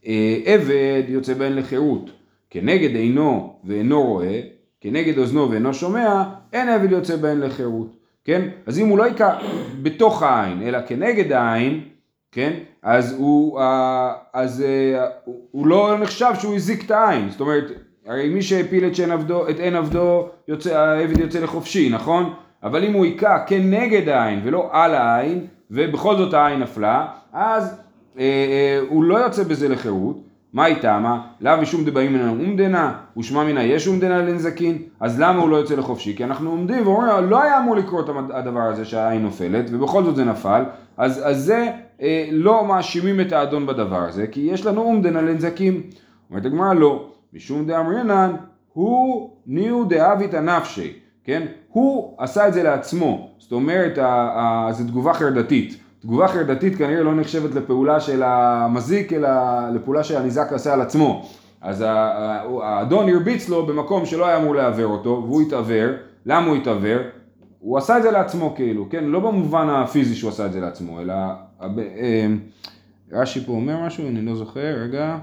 אה, 0.07 0.39
עבד 0.45 1.03
יוצא 1.09 1.35
בהן 1.35 1.53
לחירות. 1.53 2.11
כנגד 2.51 2.97
עינו 2.97 3.55
ואינו 3.65 4.03
רואה, 4.03 4.41
כנגד 4.81 5.19
אוזנו 5.19 5.51
ואינו 5.51 5.75
שומע, 5.75 6.23
אין 6.53 6.69
עבד 6.69 6.93
יוצא 6.93 7.17
בהן 7.17 7.41
לחירות. 7.41 7.97
כן? 8.25 8.49
אז 8.67 8.79
אם 8.79 8.89
הוא 8.89 8.99
לא 8.99 9.05
היכה 9.05 9.39
בתוך 9.83 10.23
העין, 10.23 10.63
אלא 10.63 10.79
כנגד 10.87 11.33
העין, 11.33 11.81
כן? 12.33 12.53
אז 12.83 13.17
הוא, 13.19 13.61
אה, 13.61 14.13
אז 14.33 14.63
אה, 14.63 15.07
הוא- 15.25 15.67
לא 15.67 15.99
נחשב 16.01 16.33
שהוא 16.39 16.55
הזיק 16.55 16.85
את 16.87 16.91
העין. 16.91 17.31
זאת 17.31 17.41
אומרת, 17.41 17.65
הרי 18.07 18.29
מי 18.29 18.43
שהפיל 18.43 18.87
את, 18.87 18.93
עבדו, 19.11 19.49
את 19.49 19.61
אין 19.61 19.77
עבדו, 19.77 20.29
יוצא, 20.49 20.79
העבד 20.79 21.19
יוצא 21.19 21.41
לחופשי, 21.41 21.89
נכון? 21.91 22.35
אבל 22.65 22.85
אם 22.85 22.93
הוא 22.93 23.05
היכה 23.05 23.39
כנגד 23.47 24.09
העין 24.09 24.41
ולא 24.45 24.69
על 24.73 24.95
העין, 24.95 25.47
ובכל 25.71 26.17
זאת 26.17 26.35
העין 26.35 26.61
נפלה, 26.61 27.07
אז 27.33 27.81
אה, 28.19 28.23
אה, 28.23 28.81
הוא 28.89 29.05
לא 29.05 29.19
יוצא 29.19 29.45
בזה 29.45 29.69
לחירות. 29.69 30.21
מה 30.53 30.67
איתמה? 30.67 31.23
לאו 31.41 31.61
משום 31.61 31.85
דבאים 31.85 32.13
מן 32.13 32.29
אומדנה, 32.29 32.93
ושמע 33.17 33.45
מן 33.45 33.59
יש 33.59 33.89
אומדנה 33.89 34.19
לנזקין, 34.19 34.79
אז 35.01 35.21
למה 35.21 35.41
הוא 35.41 35.49
לא 35.49 35.57
יוצא 35.57 35.75
לחופשי? 35.75 36.17
כי 36.17 36.25
אנחנו 36.25 36.51
עומדים 36.51 36.87
ואומרים, 36.87 37.31
לא 37.31 37.43
היה 37.43 37.59
אמור 37.59 37.77
לקרות 37.77 38.09
הדבר 38.31 38.61
הזה 38.61 38.85
שהעין 38.85 39.23
נופלת, 39.23 39.65
ובכל 39.73 40.05
זאת 40.05 40.17
זה 40.17 40.25
נפל, 40.25 40.63
אז, 40.97 41.23
אז 41.25 41.45
זה 41.45 41.71
אה, 42.03 42.29
לא 42.33 42.65
מאשימים 42.65 43.21
את 43.21 43.33
האדון 43.33 43.67
בדבר 43.67 44.03
הזה, 44.09 44.27
כי 44.27 44.41
יש 44.41 44.67
לנו 44.67 44.83
אומדנה 44.83 45.23
לנזקים. 45.23 45.83
אומרת 46.31 46.47
הגמרא 46.47 46.75
לא, 46.75 47.11
משום 47.33 47.67
דאמרינן, 47.67 48.33
הוא 48.73 49.31
ניהו 49.47 49.85
דאביתא 49.85 50.37
נפשי, 50.37 50.93
כן? 51.25 51.43
הוא 51.69 52.15
עשה 52.19 52.49
את 52.49 52.55
זה 52.55 52.63
לעצמו, 52.63 53.31
זאת 53.39 53.53
אומרת, 53.53 53.99
זו 54.71 54.85
תגובה 54.85 55.15
חרדתית. 55.15 55.77
תגובה 56.01 56.29
חרדתית 56.29 56.77
כנראה 56.77 57.03
לא 57.03 57.15
נחשבת 57.15 57.55
לפעולה 57.55 58.01
של 58.01 58.23
המזיק, 58.23 59.13
אלא 59.13 59.29
לפעולה 59.75 60.05
שהניזק 60.05 60.53
עשה 60.53 60.73
על 60.73 60.81
עצמו. 60.81 61.29
אז 61.61 61.85
האדון 62.63 63.09
הרביץ 63.09 63.49
לו 63.49 63.67
במקום 63.67 64.07
שלא 64.07 64.27
היה 64.27 64.37
אמור 64.37 64.55
לעוור 64.55 64.85
אותו, 64.87 65.23
והוא 65.27 65.43
התעוור. 65.43 65.91
למה 66.27 66.47
הוא 66.47 66.57
התעוור? 66.57 66.99
הוא 67.59 67.79
עשה 67.79 67.97
את 67.99 68.03
זה 68.03 68.11
לעצמו 68.11 68.55
כאילו, 68.57 68.87
כן? 68.91 69.05
לא 69.05 69.21
במובן 69.21 69.69
הפיזי 69.71 70.15
שהוא 70.15 70.31
עשה 70.31 70.47
את 70.47 70.53
זה 70.53 70.61
לעצמו, 70.61 71.01
אלא... 71.01 71.15
הב- 71.61 71.79
אה, 71.79 72.27
רש"י 73.13 73.41
פה 73.47 73.53
אומר 73.53 73.87
משהו, 73.87 74.09
אני 74.09 74.23
לא 74.23 74.35
זוכר, 74.35 74.75
רגע. 74.83 75.19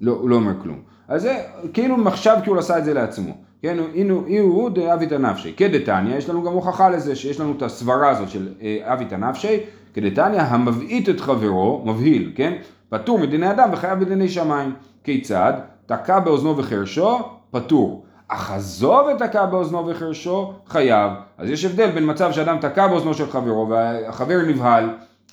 לא, 0.00 0.12
הוא 0.12 0.30
לא 0.30 0.36
אומר 0.36 0.52
כלום. 0.62 0.78
אז 1.08 1.22
זה 1.22 1.36
כאילו 1.72 1.96
מחשב 1.96 2.36
כי 2.44 2.50
הוא 2.50 2.58
עשה 2.58 2.78
את 2.78 2.84
זה 2.84 2.94
לעצמו. 2.94 3.32
כן, 3.62 3.76
הנה 3.94 4.40
הוא 4.40 4.70
דאביתא 4.70 5.14
נפשי. 5.14 5.52
כדתניא, 5.56 6.16
יש 6.16 6.28
לנו 6.28 6.42
גם 6.42 6.52
הוכחה 6.52 6.90
לזה 6.90 7.16
שיש 7.16 7.40
לנו 7.40 7.52
את 7.56 7.62
הסברה 7.62 8.10
הזאת 8.10 8.28
של 8.28 8.48
אה, 8.62 8.78
אביתא 8.84 9.14
נפשי, 9.14 9.60
כדתניא 9.94 10.40
המבעית 10.40 11.08
את 11.08 11.20
חברו, 11.20 11.82
מבהיל, 11.86 12.32
כן? 12.34 12.52
פטור 12.88 13.18
מדיני 13.18 13.50
אדם 13.50 13.68
וחייב 13.72 14.00
בדיני 14.00 14.28
שמיים. 14.28 14.74
כיצד? 15.04 15.52
תקע 15.86 16.18
באוזנו 16.18 16.56
וחרשו, 16.56 17.18
פטור. 17.50 18.04
אך 18.28 18.50
עזוב 18.50 19.06
ותקע 19.06 19.46
באוזנו 19.46 19.86
וחרשו, 19.86 20.52
חייב. 20.66 21.12
אז 21.38 21.50
יש 21.50 21.64
הבדל 21.64 21.90
בין 21.90 22.10
מצב 22.10 22.32
שאדם 22.32 22.58
תקע 22.60 22.86
באוזנו 22.86 23.14
של 23.14 23.30
חברו 23.30 23.68
והחבר 23.68 24.38
נבהל 24.48 24.88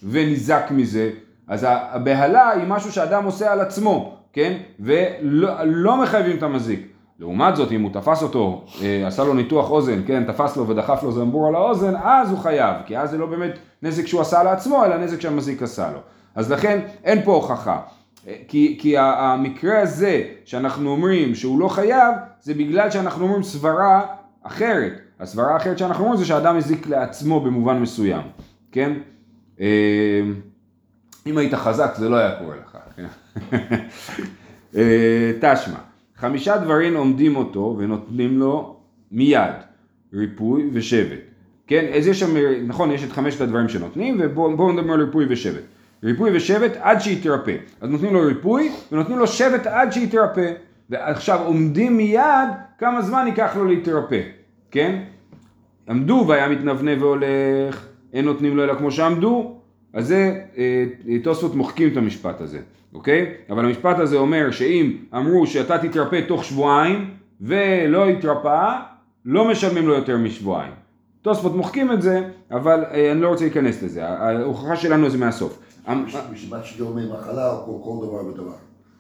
וניזק 0.10 0.64
מזה, 0.72 1.10
אז 1.48 1.66
הבהלה 1.70 2.50
היא 2.50 2.68
משהו 2.68 2.92
שאדם 2.92 3.26
עושה 3.26 3.52
על 3.52 3.60
עצמו, 3.60 4.17
כן? 4.38 4.58
ולא 4.79 5.53
לא 5.65 6.01
מחייבים 6.01 6.38
את 6.38 6.44
המזיק. 6.44 6.88
לעומת 7.20 7.56
זאת, 7.56 7.72
אם 7.72 7.82
הוא 7.82 7.94
תפס 7.94 8.24
אותו, 8.24 8.65
אה, 8.82 9.08
עשה 9.08 9.24
לו 9.24 9.34
ניתוח 9.34 9.70
אוזן, 9.70 10.01
כן, 10.08 10.24
תפס 10.24 10.58
לו 10.58 10.67
ודחף 10.67 11.03
לו 11.03 11.12
זמבור 11.12 11.48
על 11.48 11.56
האוזן, 11.56 11.96
אז 11.96 12.32
הוא 12.32 12.39
חייב, 12.39 12.75
כי 12.86 12.98
אז 12.98 13.12
זה 13.12 13.17
לא 13.17 13.25
באמת 13.25 13.51
נזק 13.82 14.08
שהוא 14.08 14.22
עשה 14.22 14.44
לעצמו, 14.44 14.86
אלא 14.86 14.98
נזק 14.98 15.22
שהמזיק 15.22 15.63
עשה 15.63 15.91
לו. 15.91 16.00
אז 16.36 16.51
לכן 16.51 16.79
אין 17.03 17.24
פה 17.24 17.34
הוכחה. 17.34 17.79
אה, 18.27 18.36
כי, 18.48 18.77
כי 18.82 18.98
המקרה 18.98 19.79
הזה 19.79 20.24
שאנחנו 20.46 20.89
אומרים 20.89 21.36
שהוא 21.36 21.60
לא 21.60 21.67
חייב, 21.67 22.15
זה 22.41 22.53
בגלל 22.53 22.91
שאנחנו 22.91 23.25
אומרים 23.25 23.44
סברה 23.44 24.06
אחרת. 24.44 24.94
הסברה 25.20 25.53
האחרת 25.53 25.77
שאנחנו 25.77 26.03
אומרים 26.03 26.20
זה 26.20 26.25
שאדם 26.25 26.58
הזיק 26.58 26.88
לעצמו 26.88 27.39
במובן 27.39 27.79
מסוים, 27.79 28.22
כן? 28.72 28.94
אם 31.28 31.38
היית 31.38 31.54
חזק 31.54 31.96
זה 31.96 32.10
לא 32.10 32.16
היה 32.16 32.32
קורה 32.40 32.56
לך. 32.56 32.78
כן? 32.96 33.06
אה, 34.76 35.32
תשמע, 35.42 35.78
חמישה 36.16 36.58
דברים 36.58 36.98
עומדים 36.98 37.36
אותו 37.36 37.76
ונותנים 37.78 38.40
לו 38.40 38.78
מיד, 39.12 39.54
ריפוי 40.14 40.70
ושבט. 40.74 41.20
כן, 41.68 41.86
אז 41.98 42.08
יש 42.08 42.20
שם, 42.20 42.38
נכון, 42.68 42.92
יש 42.92 43.04
את 43.04 43.12
חמשת 43.12 43.42
הדברים 43.42 43.70
שנותנים, 43.70 44.18
ובואו 44.20 44.72
נדבר 44.72 44.94
על 44.94 45.02
ריפוי 45.02 45.26
ושבט. 45.30 45.64
ריפוי 46.04 46.38
ושבט 46.38 46.72
עד 46.80 47.02
שיתרפא. 47.02 47.56
אז 47.82 47.90
נותנים 47.90 48.14
לו 48.14 48.22
ריפוי 48.22 48.72
ונותנים 48.92 49.18
לו 49.18 49.28
שבט 49.28 49.68
עד 49.68 49.92
שיתרפא. 49.92 50.52
ועכשיו 50.90 51.46
עומדים 51.46 51.98
מיד 51.98 52.50
כמה 52.78 53.02
זמן 53.02 53.28
ייקח 53.28 53.56
לו 53.56 53.66
להתרפא, 53.66 54.22
כן? 54.72 55.04
עמדו 55.90 56.26
והיה 56.28 56.50
מתנוונה 56.50 56.92
והולך, 57.00 57.86
אין 58.14 58.26
נותנים 58.26 58.58
לו 58.58 58.64
אלא 58.64 58.76
כמו 58.76 58.92
שעמדו, 58.92 59.57
אז 59.94 60.08
זה, 60.08 60.41
אה, 60.58 60.86
תוספות 61.24 61.56
מוחקים 61.56 61.89
את 61.91 61.98
המשפט 61.98 62.41
הזה, 62.41 62.60
אוקיי? 62.94 63.34
אבל 63.50 63.65
המשפט 63.65 64.00
הזה 64.00 64.17
אומר 64.17 64.51
שאם 64.51 64.91
אמרו 65.15 65.48
שאתה 65.48 65.77
תתרפא 65.77 66.22
תוך 66.27 66.44
שבועיים 66.44 67.10
ולא 67.41 68.10
התרפא, 68.10 68.74
לא 69.25 69.51
משלמים 69.51 69.88
לו 69.88 69.94
יותר 69.94 70.17
משבועיים. 70.17 70.72
תוספות 71.22 71.56
מוחקים 71.56 71.91
את 71.91 72.01
זה, 72.01 72.22
אבל 72.51 72.84
אה, 72.91 73.12
אני 73.12 73.22
לא 73.22 73.29
רוצה 73.29 73.44
להיכנס 73.46 73.84
לזה, 73.84 74.08
ההוכחה 74.08 74.75
שלנו 74.75 75.10
זה 75.10 75.17
מהסוף. 75.17 75.60
אמ- 75.91 76.06
בשבת 76.34 76.65
של 76.65 76.79
יומי 76.84 77.01
מחלה 77.13 77.51
או 77.51 77.82
כל- 77.84 78.06
דבר 78.08 78.25
ודבר. 78.25 78.51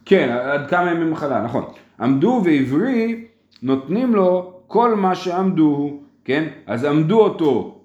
כן, 0.05 0.29
עד 0.29 0.69
כמה 0.69 0.91
ימי 0.91 1.05
מחלה, 1.05 1.41
נכון. 1.41 1.63
עמדו 1.99 2.41
ועברי, 2.45 3.25
נותנים 3.63 4.15
לו 4.15 4.53
כל 4.67 4.95
מה 4.95 5.15
שעמדו, 5.15 5.99
כן? 6.25 6.47
אז 6.65 6.83
עמדו 6.83 7.19
אותו 7.19 7.76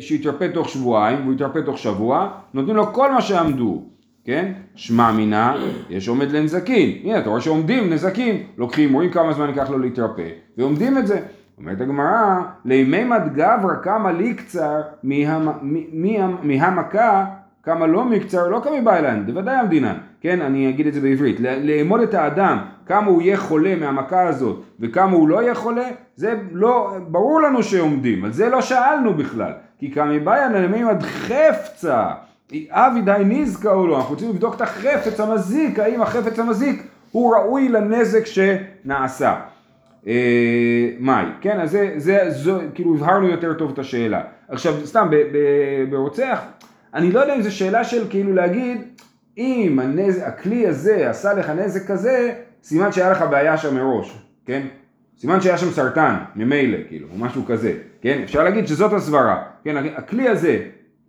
שיתרפא 0.00 0.48
תוך 0.54 0.68
שבועיים, 0.68 1.18
והוא 1.22 1.34
יתרפא 1.34 1.58
תוך 1.58 1.78
שבוע, 1.78 2.28
נותנים 2.54 2.76
לו 2.76 2.92
כל 2.92 3.12
מה 3.12 3.20
שעמדו, 3.20 3.82
כן? 4.24 4.52
שמע 4.74 5.12
מינה, 5.12 5.56
יש 5.90 6.08
עומד 6.08 6.30
לנזקין. 6.30 6.98
הנה, 7.04 7.18
אתה 7.18 7.28
רואה 7.28 7.40
שעומדים 7.40 7.92
נזקים, 7.92 8.42
לוקחים, 8.58 8.92
רואים 8.92 9.10
כמה 9.10 9.32
זמן 9.32 9.48
ייקח 9.48 9.70
לו 9.70 9.78
להתרפא, 9.78 10.28
ועומדים 10.58 10.98
את 10.98 11.06
זה. 11.06 11.20
אומרת 11.58 11.80
הגמרא, 11.80 12.40
לימימד 12.64 13.22
גברא 13.34 13.74
כמה 13.82 14.12
לי 14.12 14.34
קצר 14.34 14.80
מהמכה 16.42 17.24
כמה 17.62 17.86
לא 17.86 18.04
מקצר, 18.04 18.48
לא 18.48 18.60
כמה 18.64 18.80
באילן, 18.80 19.26
בוודאי 19.26 19.56
המדינה, 19.56 19.94
כן, 20.20 20.40
אני 20.40 20.68
אגיד 20.68 20.86
את 20.86 20.94
זה 20.94 21.00
בעברית, 21.00 21.40
לאמוד 21.40 22.00
את 22.00 22.14
האדם, 22.14 22.58
כמה 22.88 23.06
הוא 23.06 23.22
יהיה 23.22 23.36
חולה 23.36 23.76
מהמכה 23.76 24.28
הזאת, 24.28 24.62
וכמה 24.80 25.12
הוא 25.12 25.28
לא 25.28 25.42
יהיה 25.42 25.54
חולה, 25.54 25.88
זה 26.16 26.34
לא, 26.52 26.96
ברור 27.08 27.40
לנו 27.42 27.62
שעומדים, 27.62 28.24
על 28.24 28.32
זה 28.32 28.48
לא 28.48 28.62
שאלנו 28.62 29.14
בכלל, 29.14 29.52
כי 29.78 29.90
כמה 29.92 30.18
באילן 30.18 30.62
למימד 30.62 31.02
חפצה, 31.02 32.06
אבי 32.68 33.00
די 33.00 33.22
נזקה 33.24 33.72
או 33.72 33.86
לא, 33.86 33.96
אנחנו 33.96 34.10
רוצים 34.10 34.28
לבדוק 34.28 34.54
את 34.54 34.60
החפץ 34.60 35.20
המזיק, 35.20 35.78
האם 35.78 36.02
החפץ 36.02 36.38
המזיק 36.38 36.82
הוא 37.12 37.34
ראוי 37.34 37.68
לנזק 37.68 38.24
שנעשה. 38.26 39.34
אה, 40.06 40.90
מאי, 41.00 41.24
כן, 41.40 41.60
אז 41.60 41.70
זה, 41.70 41.94
זה, 41.96 42.30
זו, 42.30 42.58
כאילו 42.74 42.94
הבהרנו 42.94 43.28
יותר 43.28 43.54
טוב 43.54 43.70
את 43.72 43.78
השאלה. 43.78 44.22
עכשיו, 44.48 44.74
סתם, 44.84 45.08
ברוצח, 45.90 46.40
אני 46.94 47.12
לא 47.12 47.20
יודע 47.20 47.34
אם 47.34 47.42
זו 47.42 47.56
שאלה 47.56 47.84
של 47.84 48.10
כאילו 48.10 48.32
להגיד, 48.32 48.80
אם 49.38 49.78
הנז, 49.82 50.22
הכלי 50.26 50.66
הזה 50.66 51.10
עשה 51.10 51.34
לך 51.34 51.50
נזק 51.50 51.90
כזה, 51.90 52.32
סימן 52.62 52.92
שהיה 52.92 53.10
לך 53.10 53.24
בעיה 53.30 53.56
שם 53.56 53.74
מראש, 53.74 54.18
כן? 54.46 54.66
סימן 55.18 55.40
שהיה 55.40 55.58
שם 55.58 55.70
סרטן, 55.70 56.14
ממילא, 56.36 56.78
כאילו, 56.88 57.08
או 57.12 57.18
משהו 57.18 57.42
כזה, 57.46 57.72
כן? 58.00 58.20
אפשר 58.24 58.44
להגיד 58.44 58.66
שזאת 58.66 58.92
הסברה, 58.92 59.42
כן? 59.64 59.76
הכלי 59.96 60.28
הזה, 60.28 60.58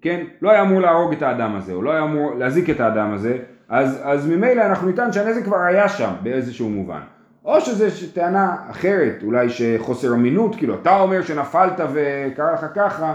כן? 0.02 0.24
לא 0.42 0.52
היה 0.52 0.62
אמור 0.62 0.82
להרוג 0.82 1.12
את 1.14 1.22
האדם 1.22 1.56
הזה, 1.56 1.74
או 1.74 1.82
לא 1.82 1.92
היה 1.92 2.04
אמור 2.04 2.36
להזיק 2.38 2.70
את 2.70 2.80
האדם 2.80 3.14
הזה, 3.14 3.38
אז, 3.70 4.00
אז 4.04 4.28
ממילא 4.30 4.62
אנחנו 4.66 4.90
נטען 4.90 5.12
שהנזק 5.12 5.44
כבר 5.44 5.58
היה 5.60 5.90
שם, 5.90 6.12
באיזשהו 6.24 6.70
מובן. 6.70 7.00
או 7.46 7.62
שזו 7.62 7.86
טענה 8.14 8.56
אחרת, 8.72 9.24
אולי 9.24 9.50
שחוסר 9.50 10.14
אמינות, 10.14 10.56
כאילו 10.56 10.74
אתה 10.82 11.00
אומר 11.00 11.22
שנפלת 11.22 11.80
וקרה 11.94 12.52
לך 12.54 12.66
ככה. 12.76 13.14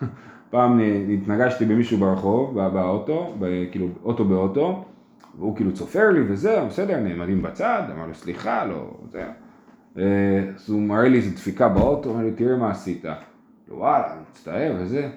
פעם 0.50 0.80
התנגשתי 1.14 1.64
במישהו 1.64 1.98
ברחוב, 1.98 2.54
בא- 2.54 2.68
באוטו, 2.68 3.34
כאילו 3.72 3.86
אוטו 4.04 4.24
באוטו, 4.24 4.84
והוא 5.38 5.56
כאילו 5.56 5.72
צופר 5.72 6.10
לי 6.10 6.20
וזהו, 6.28 6.66
בסדר, 6.66 7.00
נעמדים 7.00 7.42
בצד, 7.42 7.82
אמר 7.94 8.06
לו 8.06 8.14
סליחה, 8.14 8.64
לא, 8.64 8.90
זה. 9.10 9.24
אה, 9.98 10.02
אז 10.56 10.70
הוא 10.70 10.80
מראה 10.80 11.08
לי 11.08 11.16
איזה 11.16 11.30
דפיקה 11.30 11.68
באוטו, 11.68 12.10
אומר 12.10 12.24
לי 12.24 12.32
תראה 12.32 12.56
מה 12.56 12.70
עשית. 12.70 13.04
לא, 13.04 13.74
וואלה, 13.74 14.12
אני 14.12 14.20
מצטער 14.30 14.74
וזה. 14.78 15.08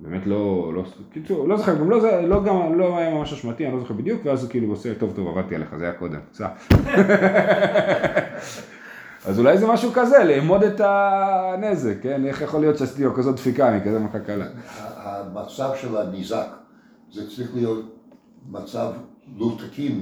באמת 0.00 0.26
לא, 0.26 0.72
לא, 0.74 0.82
קיצור, 1.12 1.48
לא 1.48 1.56
זוכר, 1.56 1.74
גם 1.74 1.90
לא, 1.90 2.00
זה, 2.00 2.20
לא, 2.22 2.44
גם, 2.44 2.78
לא 2.78 2.98
היה 2.98 3.14
ממש 3.14 3.32
אשמתי, 3.32 3.66
אני 3.66 3.74
לא 3.74 3.80
זוכר 3.80 3.94
בדיוק, 3.94 4.20
ואז 4.24 4.42
הוא 4.42 4.50
כאילו 4.50 4.70
עושה, 4.70 4.94
טוב, 4.94 5.12
טוב, 5.16 5.28
עבדתי 5.28 5.54
עליך, 5.54 5.76
זה 5.78 5.84
היה 5.84 5.92
קודם, 5.92 6.20
סע. 6.32 6.48
אז 9.28 9.38
אולי 9.38 9.58
זה 9.58 9.66
משהו 9.66 9.92
כזה, 9.92 10.24
לאמוד 10.24 10.62
את 10.62 10.80
הנזק, 10.84 11.94
כן? 12.02 12.24
איך 12.24 12.42
יכול 12.42 12.60
להיות 12.60 12.78
שעשיתי 12.78 13.04
לו 13.04 13.14
כזאת 13.14 13.34
דפיקה 13.34 13.76
מכזה 13.76 13.98
מכה 13.98 14.18
קלה? 14.18 14.46
המצב 14.96 15.70
של 15.74 15.96
הניזק, 15.96 16.46
זה 17.12 17.30
צריך 17.30 17.54
להיות 17.54 17.96
מצב 18.50 18.92
לא 19.36 19.56
אם 19.84 20.00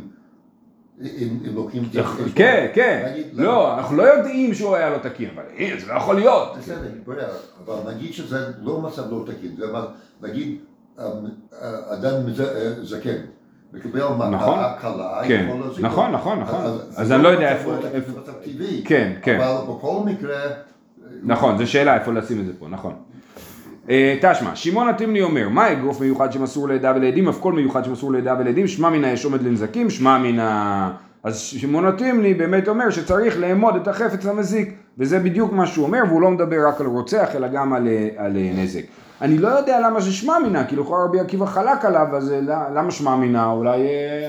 אם 1.48 1.54
לוקחים 1.54 1.84
את 1.84 1.92
זה. 1.92 2.02
כן, 2.34 2.66
כן, 2.74 3.12
לא, 3.32 3.74
אנחנו 3.78 3.96
לא 3.96 4.02
יודעים 4.02 4.54
שהוא 4.54 4.76
היה 4.76 4.90
לא 4.90 4.98
תקין, 4.98 5.28
אבל 5.34 5.42
זה 5.78 5.86
לא 5.86 5.94
יכול 5.98 6.16
להיות. 6.16 6.56
בסדר, 6.58 7.28
אבל 7.66 7.94
נגיד 7.94 8.12
שזה 8.12 8.52
לא 8.62 8.80
מצב 8.80 9.10
לא 9.10 9.24
תקין, 9.26 9.56
זה 9.56 9.64
אבל 9.70 9.86
נגיד 10.22 10.58
אמ, 10.98 11.02
אה, 11.62 11.94
אדם 11.94 12.14
אה, 12.40 12.72
זקן, 12.82 13.16
מקבל 13.72 14.00
נכון. 14.00 14.58
מכה 14.58 14.74
קלה, 14.80 15.20
כן, 15.28 15.46
יכול 15.48 15.66
להזיק 15.66 15.84
נכון, 15.84 16.10
לו. 16.10 16.16
נכון, 16.16 16.40
נכון. 16.40 16.60
אז 16.96 17.12
אני 17.12 17.22
לא 17.22 17.28
יודע 17.28 17.56
מצב 17.60 17.70
איפה- 17.94 18.12
טבעי, 18.44 18.82
כן, 18.84 19.12
כן. 19.22 19.40
אבל 19.40 19.74
בכל 19.74 20.00
מקרה, 20.04 20.40
נכון, 21.22 21.58
זו 21.58 21.70
שאלה 21.70 21.94
איפה 21.94 22.12
לשים 22.12 22.40
את 22.40 22.46
זה 22.46 22.52
פה, 22.58 22.68
נכון. 22.68 22.94
אה, 23.90 24.16
תשמע, 24.20 24.56
שמעון 24.56 24.88
התימני 24.88 25.22
אומר, 25.22 25.48
מה 25.48 25.72
אגרוף 25.72 26.00
מיוחד 26.00 26.32
שמסור 26.32 26.68
לעדה 26.68 26.92
ולעדים, 26.96 27.28
אף 27.28 27.40
כל 27.40 27.52
מיוחד 27.52 27.84
שמסור 27.84 28.12
לעדה 28.12 28.36
ולעדים, 28.38 28.66
שמע 28.66 28.90
מן 28.90 29.04
היש 29.04 29.24
עומד 29.24 29.42
לנזקים, 29.42 29.90
שמע 29.90 30.18
מן 30.18 30.38
ה... 30.38 30.90
אז 31.24 31.38
שמעון 31.38 31.86
התימני 31.86 32.34
באמת 32.34 32.68
אומר 32.68 32.90
שצריך 32.90 33.38
לאמוד 33.38 33.76
את 33.76 33.88
החפץ 33.88 34.26
המזיק, 34.26 34.74
וזה 34.98 35.18
בדיוק 35.18 35.52
מה 35.52 35.66
שהוא 35.66 35.86
אומר, 35.86 36.00
והוא 36.08 36.22
לא 36.22 36.30
מדבר 36.30 36.68
רק 36.68 36.80
על 36.80 36.86
רוצח, 36.86 37.28
אלא 37.34 37.48
גם 37.48 37.72
על, 37.72 37.88
אה, 37.88 38.08
על 38.16 38.36
אה, 38.36 38.52
נזק. 38.54 38.82
אני 39.20 39.38
לא 39.38 39.48
יודע 39.48 39.80
למה 39.80 40.00
זה 40.00 40.12
שמע 40.12 40.38
מינה, 40.38 40.64
כאילו 40.64 40.82
לכאורה 40.82 41.04
רבי 41.04 41.20
עקיבא 41.20 41.46
חלק 41.46 41.84
עליו, 41.84 42.06
אז 42.16 42.34
למה 42.74 42.90
שמע 42.90 43.16
מינה? 43.16 43.50
אולי 43.50 43.78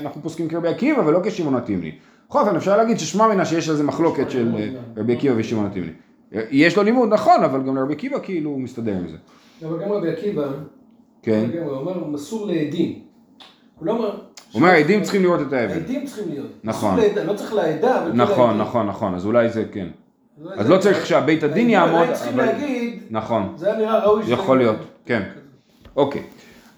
אנחנו 0.02 0.22
פוסקים 0.22 0.48
כרבי 0.48 0.68
עקיבא 0.68 1.00
ולא 1.00 1.20
כשמעון 1.24 1.54
התימני. 1.54 1.92
בכל 2.28 2.40
אופן 2.40 2.56
אפשר 2.56 2.76
להגיד 2.76 2.98
ששמע 2.98 3.28
מינה 3.28 3.44
שיש 3.44 3.68
על 3.68 3.76
זה 3.76 3.82
מחלוקת 3.82 4.30
של 4.30 4.52
רבי 4.96 5.12
עקיבא 5.12 5.34
ושמעון 5.36 5.66
התימני. 5.66 5.90
יש 6.32 6.76
לו 6.76 6.82
לימוד, 6.82 7.12
נכון, 7.12 7.44
אבל 7.44 7.62
גם 7.62 7.76
לרבי 7.76 7.92
עקיבא 7.92 8.18
כאילו 8.22 8.50
הוא 8.50 8.60
מסתדר 8.60 8.92
עם 8.92 9.08
זה. 9.08 9.16
אבל 9.66 9.84
גם 9.84 9.92
רבי 9.92 10.10
עקיבא, 10.10 10.46
כן. 11.22 11.46
הוא 11.64 11.72
אומר 11.72 12.04
מסור 12.08 12.46
לעדים. 12.46 12.98
הוא 13.78 13.86
לא 13.86 13.92
אומר... 13.92 14.04
הוא 14.10 14.14
אומר 14.54 14.68
העדים 14.68 15.02
צריכים 15.02 15.22
לראות 15.22 15.40
את 15.40 15.52
האבן. 15.52 15.72
העדים 15.74 16.06
צריכים 16.06 16.28
להיות. 16.28 16.46
נכון. 16.64 17.00
לא 17.26 17.32
צריך 17.32 17.52
לעדה, 17.54 18.02
אבל 18.02 18.10
כן 18.10 18.16
נכון. 18.16 18.58
נכון, 18.58 18.86
נכון, 18.86 19.14
אז 19.14 19.26
אולי 19.26 19.48
זה 19.48 19.64
כן. 19.72 19.86
אז. 20.56 20.70
לא 20.70 20.78
צריך 20.78 21.06
שהבית 21.06 21.42
הדין 21.42 21.70
יעמוד, 21.70 22.08
אבל- 22.34 22.48
נכון. 23.10 23.52
זה 23.56 23.66
היה 23.68 23.78
נראה 23.78 24.04
ראוי 24.04 24.22
שזה- 24.22 24.32
יכול 24.32 24.58
להיות, 24.58 24.76
כן. 25.06 25.22
אוקיי. 25.96 26.22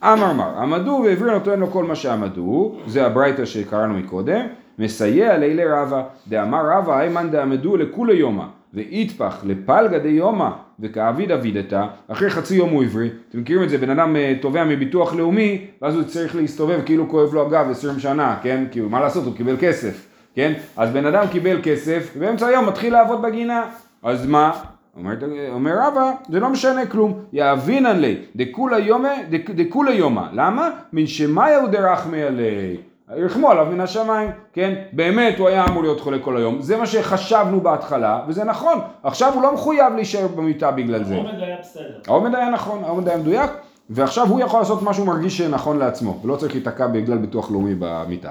אמר 0.03 0.33
מר, 0.33 0.59
עמדו 0.59 1.03
והעביר 1.05 1.31
נותן 1.33 1.61
לו 1.61 1.71
כל 1.71 1.85
מה 1.85 1.95
שעמדו, 1.95 2.75
זה 2.87 3.07
הברייתא 3.07 3.45
שקראנו 3.45 3.95
מקודם, 3.95 4.41
מסייע 4.79 5.39
לילי 5.39 5.65
רבא, 5.65 6.03
דאמר 6.29 6.71
רבא 6.71 7.01
איימן 7.01 7.31
דעמדו 7.31 7.77
לכולי 7.77 8.15
יומא, 8.15 8.45
ואיתפח 8.75 9.37
לפלגא 9.45 9.99
דיומא, 9.99 10.49
וכאביד 10.83 11.31
אבידתא, 11.33 11.83
אחרי 12.09 12.31
חצי 12.31 12.55
יום 12.57 12.71
הוא 12.71 12.85
הבריא, 12.85 13.11
אתם 13.29 13.41
מכירים 13.41 13.63
את 13.65 13.71
זה, 13.71 13.79
בן 13.79 13.91
אדם 13.91 14.17
אה, 14.17 14.35
תובע 14.41 14.65
מביטוח 14.65 15.15
לאומי, 15.15 15.67
ואז 15.83 15.95
הוא 15.95 16.03
צריך 16.05 16.37
להסתובב 16.37 16.81
כאילו 16.87 17.09
כואב 17.09 17.35
לו 17.35 17.47
הגב 17.47 17.67
20 17.71 17.99
שנה, 17.99 18.37
כן? 18.43 18.65
כי 18.71 18.81
מה 18.81 19.01
לעשות, 19.01 19.25
הוא 19.25 19.37
קיבל 19.37 19.57
כסף, 19.61 20.07
כן? 20.35 20.53
אז 20.77 20.91
בן 20.91 21.07
אדם 21.07 21.25
קיבל 21.33 21.61
כסף, 21.63 22.13
ובאמצע 22.17 22.47
היום 22.47 22.67
מתחיל 22.69 22.93
לעבוד 22.93 23.23
בגינה, 23.23 23.65
אז 24.03 24.27
מה? 24.27 24.53
אומר, 24.97 25.15
אומר 25.53 25.73
רבא, 25.87 26.13
זה 26.29 26.41
לא 26.41 26.49
משנה 26.49 26.87
כלום, 26.87 27.19
יאבינן 27.33 28.01
לי, 28.01 28.17
דכולה 28.37 28.79
יומא, 28.79 29.09
דק- 29.31 29.51
דכולה 29.51 29.91
יומא, 29.95 30.23
למה? 30.33 30.71
מן 30.93 31.07
שמאיה 31.07 31.61
הוא 31.61 31.69
דרחמי 31.69 32.23
עלי, 32.23 32.77
ירחמו 33.17 33.51
עליו 33.51 33.67
מן 33.67 33.81
השמיים, 33.81 34.31
כן? 34.53 34.75
באמת 34.93 35.39
הוא 35.39 35.49
היה 35.49 35.65
אמור 35.65 35.83
להיות 35.83 36.01
חולה 36.01 36.19
כל 36.19 36.37
היום, 36.37 36.63
זה 36.63 36.77
מה 36.77 36.87
שחשבנו 36.87 37.61
בהתחלה, 37.61 38.21
וזה 38.29 38.45
נכון, 38.45 38.79
עכשיו 39.03 39.35
הוא 39.35 39.43
לא 39.43 39.55
מחויב 39.55 39.95
להישאר 39.97 40.27
במיטה 40.27 40.71
בגלל 40.71 41.05
זה. 41.05 41.15
העומד 41.15 41.43
היה 41.43 41.57
בסדר. 41.61 41.99
העומד 42.07 42.35
היה 42.35 42.51
נכון, 42.51 42.85
העומד 42.85 43.09
היה 43.09 43.19
מדויק, 43.19 43.51
ועכשיו 43.91 44.27
הוא 44.27 44.41
יכול 44.41 44.61
לעשות 44.61 44.83
מה 44.83 44.95
שהוא 44.95 45.07
מרגיש 45.07 45.39
שנכון 45.39 45.79
לעצמו, 45.79 46.21
ולא 46.25 46.37
צריך 46.37 46.55
להיתקע 46.55 46.87
בגלל 46.87 47.19
ביטוח 47.19 47.51
לאומי 47.51 47.75
במיטה. 47.79 48.31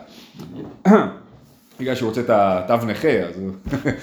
בגלל 1.80 1.96
שהוא 1.96 2.10
רוצה 2.10 2.22
את 2.22 2.30
התו 2.30 2.86
נכה, 2.86 3.10
אז 3.10 3.40
הוא 3.40 3.52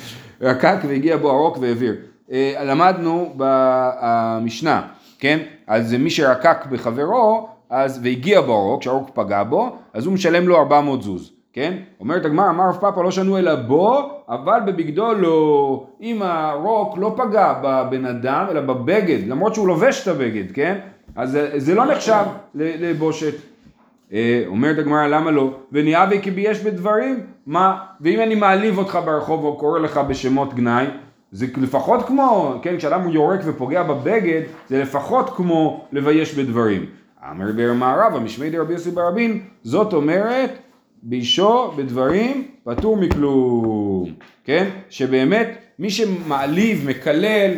רקק 0.50 0.76
והגיע 0.88 1.16
בו 1.16 1.30
הרוק 1.30 1.58
והעביר. 1.60 1.94
אה, 2.32 2.64
למדנו 2.64 3.34
במשנה, 3.36 4.82
כן? 5.18 5.38
אז 5.66 5.94
מי 5.94 6.10
שרקק 6.10 6.66
בחברו, 6.70 7.48
אז 7.70 8.00
והגיע 8.04 8.40
בו 8.40 8.52
הרוק, 8.52 8.82
שהרוק 8.82 9.10
פגע 9.14 9.42
בו, 9.42 9.76
אז 9.94 10.06
הוא 10.06 10.14
משלם 10.14 10.48
לו 10.48 10.56
400 10.56 11.02
זוז. 11.02 11.32
כן? 11.52 11.72
אומרת 12.00 12.24
הגמרא, 12.24 12.48
אמר 12.50 12.64
רב 12.68 12.76
פאפה 12.80 13.02
לא 13.02 13.10
שנו 13.10 13.38
אלא 13.38 13.54
בו, 13.54 14.00
אבל 14.28 14.60
בבגדו 14.66 15.12
לא. 15.14 15.86
אם 16.02 16.22
הרוק 16.22 16.98
לא 16.98 17.14
פגע 17.16 17.54
בבן 17.62 18.04
אדם, 18.06 18.46
אלא 18.50 18.60
בבגד, 18.60 19.18
למרות 19.28 19.54
שהוא 19.54 19.68
לובש 19.68 20.02
את 20.02 20.08
הבגד, 20.08 20.52
כן? 20.54 20.78
אז 21.16 21.38
זה- 21.56 21.74
לא 21.74 21.86
נחשב 21.86 22.24
לבושת. 22.54 23.34
אה, 24.12 24.42
אומרת 24.46 24.78
הגמרא, 24.78 25.06
למה 25.06 25.30
לא? 25.30 25.50
וניאבי 25.72 26.22
כי 26.22 26.30
בייש 26.30 26.60
בדברים, 26.62 27.20
מה? 27.46 27.76
ואם 28.00 28.20
אני 28.20 28.34
מעליב 28.34 28.78
אותך 28.78 28.98
ברחוב 29.04 29.44
או 29.44 29.56
קורא 29.56 29.78
לך 29.78 29.98
בשמות 30.08 30.54
גנאי, 30.54 30.86
זה 31.32 31.46
לפחות 31.62 32.02
כמו, 32.06 32.54
כן, 32.62 32.76
כשאדם 32.76 33.08
יורק 33.08 33.40
ופוגע 33.44 33.82
בבגד, 33.82 34.40
זה 34.68 34.82
לפחות 34.82 35.30
כמו 35.30 35.84
לבייש 35.92 36.34
בדברים. 36.34 36.86
אמר 37.30 37.52
בר 37.56 37.72
מערבה, 37.72 38.18
משמי 38.18 38.50
דרבי 38.50 38.72
יוסי 38.72 38.90
ברבין, 38.90 39.40
זאת 39.62 39.92
אומרת, 39.92 40.50
בישו 41.02 41.72
בדברים 41.76 42.48
פטור 42.64 42.96
מכלום, 42.96 44.12
כן? 44.44 44.68
שבאמת 44.90 45.48
מי 45.78 45.90
שמעליב, 45.90 46.88
מקלל, 46.88 47.52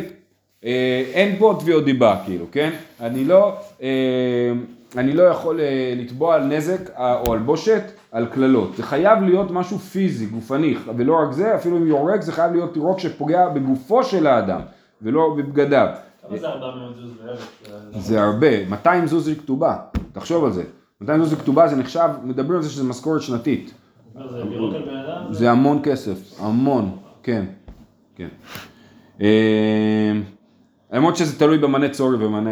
אה, 0.65 1.03
אין 1.13 1.35
פה 1.39 1.55
תביעות 1.59 1.85
דיבה 1.85 2.21
כאילו, 2.25 2.45
כן? 2.51 2.69
אני 3.01 3.25
לא, 3.25 3.53
אה, 3.81 4.51
אני 4.97 5.13
לא 5.13 5.23
יכול 5.23 5.59
אה, 5.59 5.93
לתבוע 5.97 6.35
על 6.35 6.43
נזק 6.43 6.89
אה, 6.97 7.21
או 7.27 7.33
על 7.33 7.39
בושת 7.39 7.83
על 8.11 8.25
קללות. 8.25 8.75
זה 8.75 8.83
חייב 8.83 9.23
להיות 9.23 9.51
משהו 9.51 9.77
פיזי, 9.79 10.25
גופני, 10.25 10.75
ולא 10.97 11.15
רק 11.15 11.31
זה, 11.31 11.55
אפילו 11.55 11.77
אם 11.77 11.87
יורק 11.87 12.21
זה 12.21 12.31
חייב 12.31 12.51
להיות 12.51 12.75
יורק 12.75 12.99
שפוגע 12.99 13.49
בגופו 13.49 14.03
של 14.03 14.27
האדם, 14.27 14.61
ולא 15.01 15.35
בבגדיו. 15.37 15.87
זה 16.37 16.47
400 16.47 16.95
זוז 16.95 17.11
באלף? 17.25 17.71
זה 17.91 18.21
הרבה, 18.23 18.65
200 18.69 19.07
זוז 19.07 19.25
זה 19.25 19.35
כתובה, 19.35 19.75
תחשוב 20.11 20.45
על 20.45 20.51
זה. 20.51 20.63
200 21.01 21.19
זוז 21.19 21.29
זה 21.29 21.35
כתובה, 21.35 21.67
זה 21.67 21.75
נחשב, 21.75 22.09
מדברים 22.23 22.55
על 22.55 22.61
זה 22.61 22.69
שזה 22.69 22.83
משכורת 22.83 23.21
שנתית. 23.21 23.73
זה, 25.31 25.51
המון 25.51 25.79
כסף, 25.83 26.41
המון, 26.41 26.97
כן, 27.23 27.45
כן. 28.15 28.27
למרות 30.91 31.15
שזה 31.15 31.39
תלוי 31.39 31.57
במנה 31.57 31.89
צורי 31.89 32.25
ומנה 32.25 32.51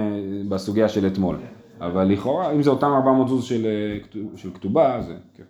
בסוגיה 0.49 0.89
של 0.89 1.07
אתמול. 1.07 1.35
אבל 1.81 2.03
לכאורה, 2.03 2.51
אם 2.51 2.63
זה 2.63 2.69
אותם 2.69 2.87
400 2.87 3.27
זוז 3.27 3.51
אה, 3.51 3.97
של 4.35 4.49
כתובה, 4.53 5.01
זה 5.01 5.15
כן. 5.33 5.43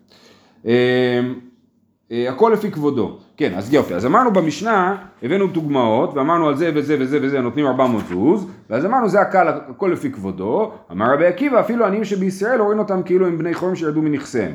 אה, 2.12 2.28
הכל 2.28 2.50
לפי 2.52 2.70
כבודו. 2.70 3.18
כן, 3.36 3.52
אז 3.56 3.74
יופי. 3.74 3.94
אז 3.94 4.06
אמרנו 4.06 4.32
במשנה, 4.32 4.96
הבאנו 5.22 5.46
דוגמאות, 5.46 6.14
ואמרנו 6.14 6.48
על 6.48 6.56
זה 6.56 6.70
וזה 6.74 6.96
וזה 7.00 7.18
וזה 7.22 7.40
נותנים 7.40 7.66
400 7.66 8.04
זוז, 8.08 8.46
ואז 8.70 8.84
אמרנו 8.84 9.08
זה 9.08 9.20
הקל, 9.20 9.48
הכל 9.48 9.90
לפי 9.92 10.12
כבודו. 10.12 10.72
אמר 10.92 11.12
רבי 11.14 11.26
עקיבא, 11.26 11.60
אפילו 11.60 11.86
עניים 11.86 12.04
שבישראל 12.04 12.60
הורים 12.60 12.78
אותם 12.78 13.02
כאילו 13.02 13.26
הם 13.26 13.38
בני 13.38 13.54
חורים 13.54 13.76
שירדו 13.76 14.02
מנכסיהם. 14.02 14.52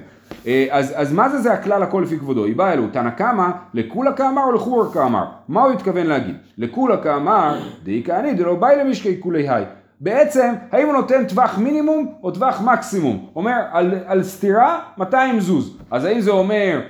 אה, 0.48 0.68
אז, 0.72 0.94
אז 0.96 1.14
מה 1.14 1.30
זה 1.30 1.38
זה 1.38 1.54
הכלל 1.54 1.84
הכל 1.84 2.02
לפי 2.06 2.20
כבודו? 2.20 2.46
היא 2.46 2.56
באה 2.56 2.74
אלו, 2.74 2.88
תנא 2.88 3.10
קמא, 3.10 3.48
לכולה 3.74 4.14
כאמר 4.14 4.44
או 4.44 4.52
לחורא 4.52 4.94
כאמר? 4.94 5.26
מה 5.48 5.64
הוא 5.64 5.72
התכוון 5.72 6.08
להגיד? 6.08 6.36
לכולה 6.58 6.98
כאמר, 6.98 7.60
דאי 7.84 8.02
כעני 8.06 8.34
דלא 8.34 8.56
באי 8.56 8.76
למשקי 8.76 9.22
כולי 9.22 9.50
היי. 9.50 9.66
בעצם, 10.02 10.54
האם 10.72 10.86
הוא 10.86 10.94
נותן 10.94 11.28
טווח 11.28 11.58
מינימום 11.58 12.14
או 12.24 12.32
טווח 12.32 12.62
מקסימום? 12.62 13.26
אומר, 13.36 13.62
על, 13.72 13.94
על 14.06 14.24
סתירה 14.24 14.80
200 14.98 15.40
זוז. 15.40 15.78
אז 15.92 16.06
האם 16.06 16.22
זה 16.22 16.32
אומר 16.32 16.82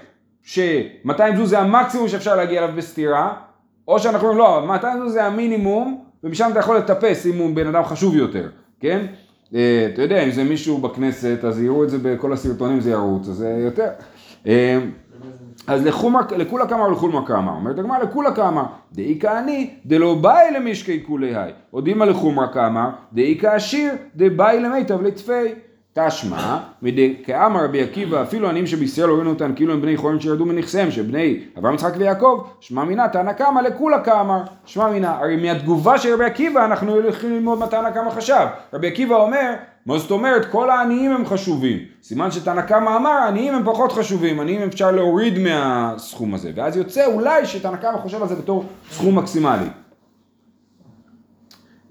ש-200 0.44 1.36
זוז 1.38 1.50
זה 1.50 1.60
המקסימום 1.60 2.08
שאפשר 2.08 2.36
להגיע 2.36 2.64
אליו 2.64 2.76
בסתירה, 2.76 3.34
או 3.88 4.00
שאנחנו 4.00 4.28
אומרים, 4.28 4.38
לא, 4.38 4.66
200 4.68 5.00
זוז 5.00 5.14
זה 5.14 5.26
המינימום, 5.26 6.04
ומשם 6.24 6.50
אתה 6.52 6.60
יכול 6.60 6.78
לטפס 6.78 7.26
אם 7.26 7.38
הוא 7.38 7.56
בן 7.56 7.68
אדם 7.68 7.84
חשוב 7.84 8.16
יותר, 8.16 8.50
כן? 8.80 9.06
אה, 9.56 9.90
אתה 9.94 10.02
יודע, 10.02 10.24
אם 10.24 10.32
זה 10.32 10.44
מישהו 10.44 10.78
בכנסת, 10.78 11.40
אז 11.44 11.62
יראו 11.62 11.84
את 11.84 11.90
זה 11.90 11.98
בכל 12.02 12.34
הסרטונים, 12.34 12.82
זה 12.82 12.92
ירוץ, 12.92 13.28
אז 13.28 13.36
זה 13.36 13.50
יותר. 13.50 13.90
אה, 14.48 14.80
אז 15.68 15.86
לכולה 16.38 16.68
כמה 16.70 16.88
ולכולמה 16.88 17.28
כמה, 17.28 17.52
אומרת 17.52 17.80
הגמרא 17.80 17.98
לכולה 18.00 18.36
כמה, 18.36 18.66
דאי 18.94 19.18
כעני 19.20 19.70
דלא 19.86 20.16
באי 20.16 20.52
למשקי 20.52 21.04
כולי 21.06 21.36
היי, 21.36 21.52
עוד 21.72 21.88
אימא 21.88 22.04
לחומרה 22.04 22.54
כמה, 22.54 22.92
דאי 23.14 23.38
כעשיר 23.42 23.94
דבאי 24.16 24.60
למיטב 24.60 25.02
לצפי. 25.02 25.54
תשמע, 25.94 26.58
כאמר 27.26 27.64
רבי 27.64 27.84
עקיבא, 27.84 28.22
אפילו 28.22 28.50
עניים 28.50 28.68
שבישראל 28.68 29.10
הורינו 29.10 29.30
אותם 29.30 29.54
כאילו 29.56 29.74
הם 29.74 29.82
בני 29.82 29.98
חורים 29.98 30.20
שירדו 30.20 30.46
מנכסיהם, 30.46 30.92
שבני 30.92 31.40
אברהם 31.58 31.76
יצחק 31.76 31.94
ויעקב, 31.98 32.44
שמע 32.60 32.84
מינה 32.84 33.08
תנא 33.08 33.34
קמא 33.34 33.60
לכולה 33.60 34.04
כאמר, 34.04 34.42
שמע 34.66 34.90
מינה, 34.90 35.18
הרי 35.20 35.36
מהתגובה 35.36 35.98
של 35.98 36.14
רבי 36.14 36.26
עקיבא 36.26 36.66
אנחנו 36.66 36.94
הולכים 36.94 37.34
ללמוד 37.34 37.60
מה 37.60 37.68
תנא 37.68 37.90
קמא 37.90 38.10
חשב, 38.10 38.46
רבי 38.74 38.88
עקיבא 38.88 39.16
אומר, 39.16 39.54
מה 39.86 39.98
זאת 39.98 40.12
אומרת, 40.12 40.46
כל 40.52 40.70
העניים 40.70 41.12
הם 41.12 41.26
חשובים, 41.26 41.78
סימן 42.04 42.32
שתנא 42.32 42.62
קמא 42.62 42.96
אמר, 42.96 43.10
העניים 43.10 43.56
הם 43.56 43.64
פחות 43.66 43.92
חשובים, 43.92 44.40
עניים 44.40 44.62
אפשר 44.62 44.92
להוריד 44.92 45.40
מהסכום 45.40 46.34
הזה, 46.34 46.52
ואז 46.56 46.78
יוצא 46.78 47.06
אולי 47.06 47.46
שתנא 47.46 47.78
קמא 47.78 47.98
חושב 47.98 48.22
על 48.22 48.28
זה 48.28 48.36
בתור 48.36 48.66
סכום 48.92 49.18
מקסימלי. 49.18 49.68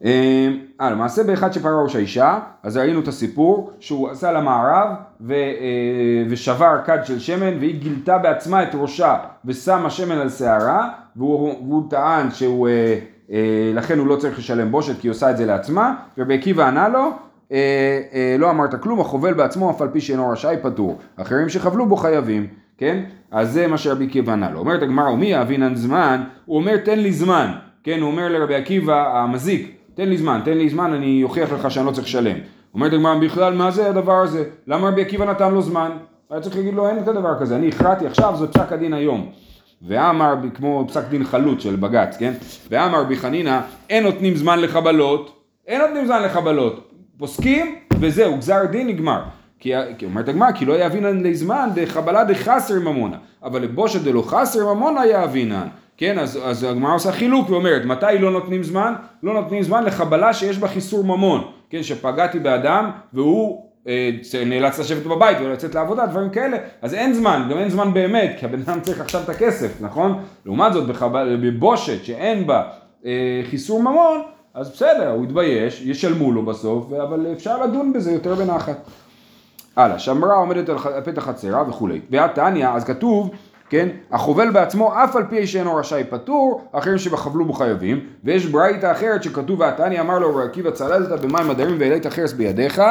אה, 0.05 0.49
למעשה 0.81 1.23
באחד 1.23 1.53
שפרע 1.53 1.83
ראש 1.83 1.97
האישה, 1.97 2.39
אז 2.63 2.77
ראינו 2.77 3.01
את 3.01 3.09
הסיפור 3.09 3.71
שהוא 3.81 4.11
עשה 4.11 4.33
למערב 4.33 4.89
ו, 5.21 5.33
אה, 5.33 6.25
ושבר 6.29 6.77
כד 6.85 6.99
של 7.05 7.19
שמן 7.19 7.59
והיא 7.59 7.81
גילתה 7.81 8.19
בעצמה 8.19 8.63
את 8.63 8.75
ראשה 8.75 9.17
ושמה 9.45 9.91
שמן 9.91 10.19
על 10.19 10.31
שערה 10.31 10.89
והוא, 11.17 11.55
והוא 11.69 11.91
טען 11.91 12.31
שהוא, 12.31 12.69
אה, 12.69 12.99
אה, 13.33 13.73
לכן 13.75 13.99
הוא 13.99 14.07
לא 14.07 14.17
צריך 14.17 14.39
לשלם 14.39 14.71
בושת 14.71 15.01
כי 15.01 15.09
היא 15.09 15.11
עושה 15.11 15.31
את 15.31 15.37
זה 15.37 15.47
לעצמה 15.47 15.95
ורבי 16.19 16.35
עקיבא 16.35 16.67
ענה 16.67 16.89
לו 16.89 17.13
אה, 17.53 18.01
אה, 18.15 18.37
לא 18.39 18.51
אמרת 18.51 18.83
כלום, 18.83 19.01
החובל 19.01 19.35
בעצמו 19.35 19.71
אף 19.71 19.83
על 19.83 19.89
פי 19.89 20.01
שאינו 20.01 20.29
רשאי 20.29 20.57
פטור, 20.63 20.99
אחרים 21.17 21.49
שחבלו 21.49 21.87
בו 21.87 21.97
חייבים, 21.97 22.47
כן? 22.79 23.03
אז 23.31 23.53
זה 23.53 23.67
מה 23.67 23.79
שרבי 23.79 24.07
עקיבא 24.07 24.33
ענה 24.33 24.51
לו. 24.51 24.59
אומרת 24.59 24.83
הגמרא, 24.83 25.11
ומי 25.11 25.27
יאבינן 25.27 25.75
זמן? 25.75 26.23
הוא 26.45 26.57
אומר 26.57 26.77
תן 26.77 26.99
לי 26.99 27.13
זמן, 27.13 27.51
כן? 27.85 28.01
הוא 28.01 28.11
אומר 28.11 28.29
לרבי 28.29 28.55
עקיבא 28.55 29.19
המזיק, 29.19 29.77
תן 29.95 30.09
לי 30.09 30.17
זמן, 30.17 30.41
תן 30.45 30.59
לי 30.59 30.69
זמן, 30.69 30.93
אני 30.93 31.23
אוכיח 31.23 31.53
לך 31.53 31.71
שאני 31.71 31.87
לא 31.87 31.91
צריך 31.91 32.07
לשלם. 32.07 32.37
אומרת 32.75 32.93
הגמרא, 32.93 33.15
בכלל 33.15 33.55
מה 33.55 33.71
זה 33.71 33.89
הדבר 33.89 34.23
הזה? 34.23 34.45
למה 34.67 34.89
רבי 34.89 35.03
עקיבא 35.03 35.25
נתן 35.25 35.53
לו 35.53 35.63
זמן? 35.63 35.91
היה 36.31 36.41
צריך 36.41 36.57
להגיד 36.57 36.75
לו, 36.75 36.89
אין 36.89 36.99
את 36.99 37.09
הדבר 37.09 37.41
כזה, 37.41 37.57
אני 37.57 37.69
הכרעתי 37.69 38.07
עכשיו, 38.07 38.35
זה 38.39 38.49
פסק 38.49 38.73
הדין 38.73 38.95
היום. 38.95 39.29
ואמר, 39.89 40.35
כמו 40.55 40.85
פסק 40.89 41.09
דין 41.09 41.25
חלוט 41.25 41.61
של 41.61 41.77
בג"ץ, 41.77 42.17
כן? 42.19 42.33
ואמר 42.71 43.01
רבי 43.01 43.17
חנינא, 43.17 43.61
אין 43.91 44.05
נותנים 44.05 44.37
זמן 44.37 44.59
לחבלות, 44.59 45.43
אין 45.67 45.81
נותנים 45.81 46.07
זמן 46.07 46.23
לחבלות. 46.23 46.91
פוסקים, 47.19 47.75
וזהו, 48.01 48.37
גזר 48.37 48.65
דין 48.65 48.87
נגמר. 48.87 49.23
כי 49.59 49.73
כי 49.99 50.05
אומרת 50.05 50.29
הגמרא, 50.29 50.53
כי 50.53 50.65
לא 50.65 50.73
יאבינן 50.73 51.23
לזמן 51.23 51.71
דחבלה 51.75 52.25
דחסר 52.25 52.81
ממונה, 52.81 53.17
אבל 53.43 53.63
לבושת 53.63 54.01
דלא 54.01 54.23
חסר 54.27 54.75
ממונה 54.75 55.07
יאבינן. 55.07 55.67
כן, 55.97 56.19
אז, 56.19 56.39
אז 56.45 56.65
הגמרא 56.65 56.95
עושה 56.95 57.13
חילוק 57.13 57.51
ואומרת, 57.51 57.85
מתי 57.85 58.19
לא 58.21 58.31
נותנים 58.31 58.63
זמן? 58.63 58.95
לא 59.23 59.35
נותנים 59.35 59.63
זמן 59.63 59.85
לחבלה 59.85 60.35
שיש 60.35 60.59
בה 60.59 60.69
חיסור 60.69 61.05
ממון. 61.05 61.45
כן, 61.71 61.83
שפגעתי 61.83 62.39
באדם 62.39 62.91
והוא 63.13 63.67
אה, 63.89 64.11
נאלץ 64.47 64.79
לשבת 64.79 65.07
בבית 65.07 65.39
ולצאת 65.41 65.75
לעבודה, 65.75 66.07
דברים 66.07 66.31
כאלה, 66.31 66.57
אז 66.83 66.95
אין 66.95 67.15
זמן, 67.15 67.47
גם 67.51 67.59
אין 67.59 67.69
זמן 67.69 67.95
באמת, 67.95 68.37
כי 68.39 68.47
הבן 68.47 68.61
אדם 68.61 68.81
צריך 68.81 69.01
עכשיו 69.01 69.23
את 69.25 69.29
הכסף, 69.29 69.81
נכון? 69.81 70.23
לעומת 70.47 70.73
זאת, 70.73 70.87
בחבל, 70.87 71.39
בבושת 71.43 72.05
שאין 72.05 72.47
בה 72.47 72.63
אה, 73.07 73.43
חיסור 73.51 73.83
ממון, 73.83 74.23
אז 74.55 74.71
בסדר, 74.71 75.11
הוא 75.11 75.25
יתבייש, 75.25 75.83
ישלמו 75.85 76.33
לו 76.33 76.45
בסוף, 76.45 76.93
אבל 76.93 77.27
אפשר 77.33 77.63
לדון 77.63 77.93
בזה 77.93 78.13
יותר 78.13 78.35
בנחת. 78.35 78.77
הלאה, 79.77 79.99
שמרה 79.99 80.37
עומדת 80.37 80.69
על 80.69 80.77
פתח 81.05 81.25
חצרה 81.25 81.69
וכולי. 81.69 82.01
והתניא, 82.11 82.69
אז 82.69 82.85
כתוב, 82.85 83.31
כן, 83.73 83.89
החובל 84.11 84.51
בעצמו 84.51 85.05
אף 85.05 85.17
על 85.17 85.25
פי 85.31 85.47
שאינו 85.47 85.77
רשאי 85.77 86.05
פטור, 86.11 86.61
אחרים 86.73 86.99
שבחבלו 86.99 87.45
בו 87.45 87.53
חייבים, 87.53 88.01
ויש 88.25 88.47
ברייתא 88.47 88.93
אחרת 88.93 89.23
שכתוב 89.23 89.61
והתניא 89.61 90.01
אמר 90.01 90.19
לו 90.19 90.35
רבי 90.35 90.45
עקיבא 90.45 90.71
צללת 90.71 91.21
במים 91.21 91.51
הדרים 91.51 91.77
והעלית 91.81 92.07
חרס 92.07 92.33
בידיך, 92.33 92.83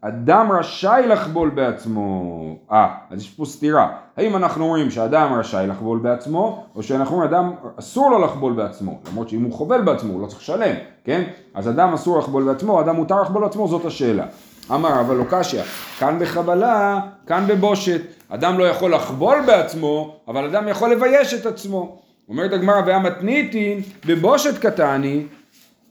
אדם 0.00 0.52
רשאי 0.52 1.06
לחבול 1.08 1.50
בעצמו. 1.50 2.56
אה, 2.72 2.88
אז 3.10 3.20
יש 3.20 3.30
פה 3.30 3.44
סתירה. 3.44 3.88
האם 4.16 4.36
אנחנו 4.36 4.64
אומרים 4.64 4.90
שאדם 4.90 5.32
רשאי 5.32 5.66
לחבול 5.66 5.98
בעצמו, 5.98 6.64
או 6.74 6.82
שאנחנו 6.82 7.14
אומרים 7.14 7.34
אדם 7.34 7.52
אסור 7.76 8.10
לו 8.10 8.24
לחבול 8.24 8.52
בעצמו, 8.52 8.98
למרות 9.10 9.28
שאם 9.28 9.42
הוא 9.42 9.52
חובל 9.52 9.80
בעצמו 9.80 10.12
הוא 10.12 10.22
לא 10.22 10.26
צריך 10.26 10.40
לשלם, 10.40 10.74
כן? 11.04 11.22
אז 11.54 11.68
אדם 11.68 11.92
אסור 11.92 12.18
לחבול 12.18 12.44
בעצמו, 12.44 12.80
אדם 12.80 12.96
מותר 12.96 13.22
לחבול 13.22 13.42
בעצמו, 13.42 13.68
זאת 13.68 13.84
השאלה. 13.84 14.26
אמר 14.74 15.00
אבל 15.00 15.16
לא 15.16 15.24
קשיא, 15.30 15.62
כאן 15.98 16.18
בחבלה, 16.20 17.00
כאן 17.26 17.44
בבושת. 17.48 18.00
אדם 18.28 18.58
לא 18.58 18.64
יכול 18.64 18.94
לחבול 18.94 19.38
בעצמו, 19.46 20.16
אבל 20.28 20.44
אדם 20.44 20.68
יכול 20.68 20.92
לבייש 20.92 21.34
את 21.34 21.46
עצמו. 21.46 21.98
אומרת 22.28 22.52
הגמרא 22.52 22.80
והמתניתין 22.86 23.80
בבושת 24.06 24.58
קטני, 24.58 25.26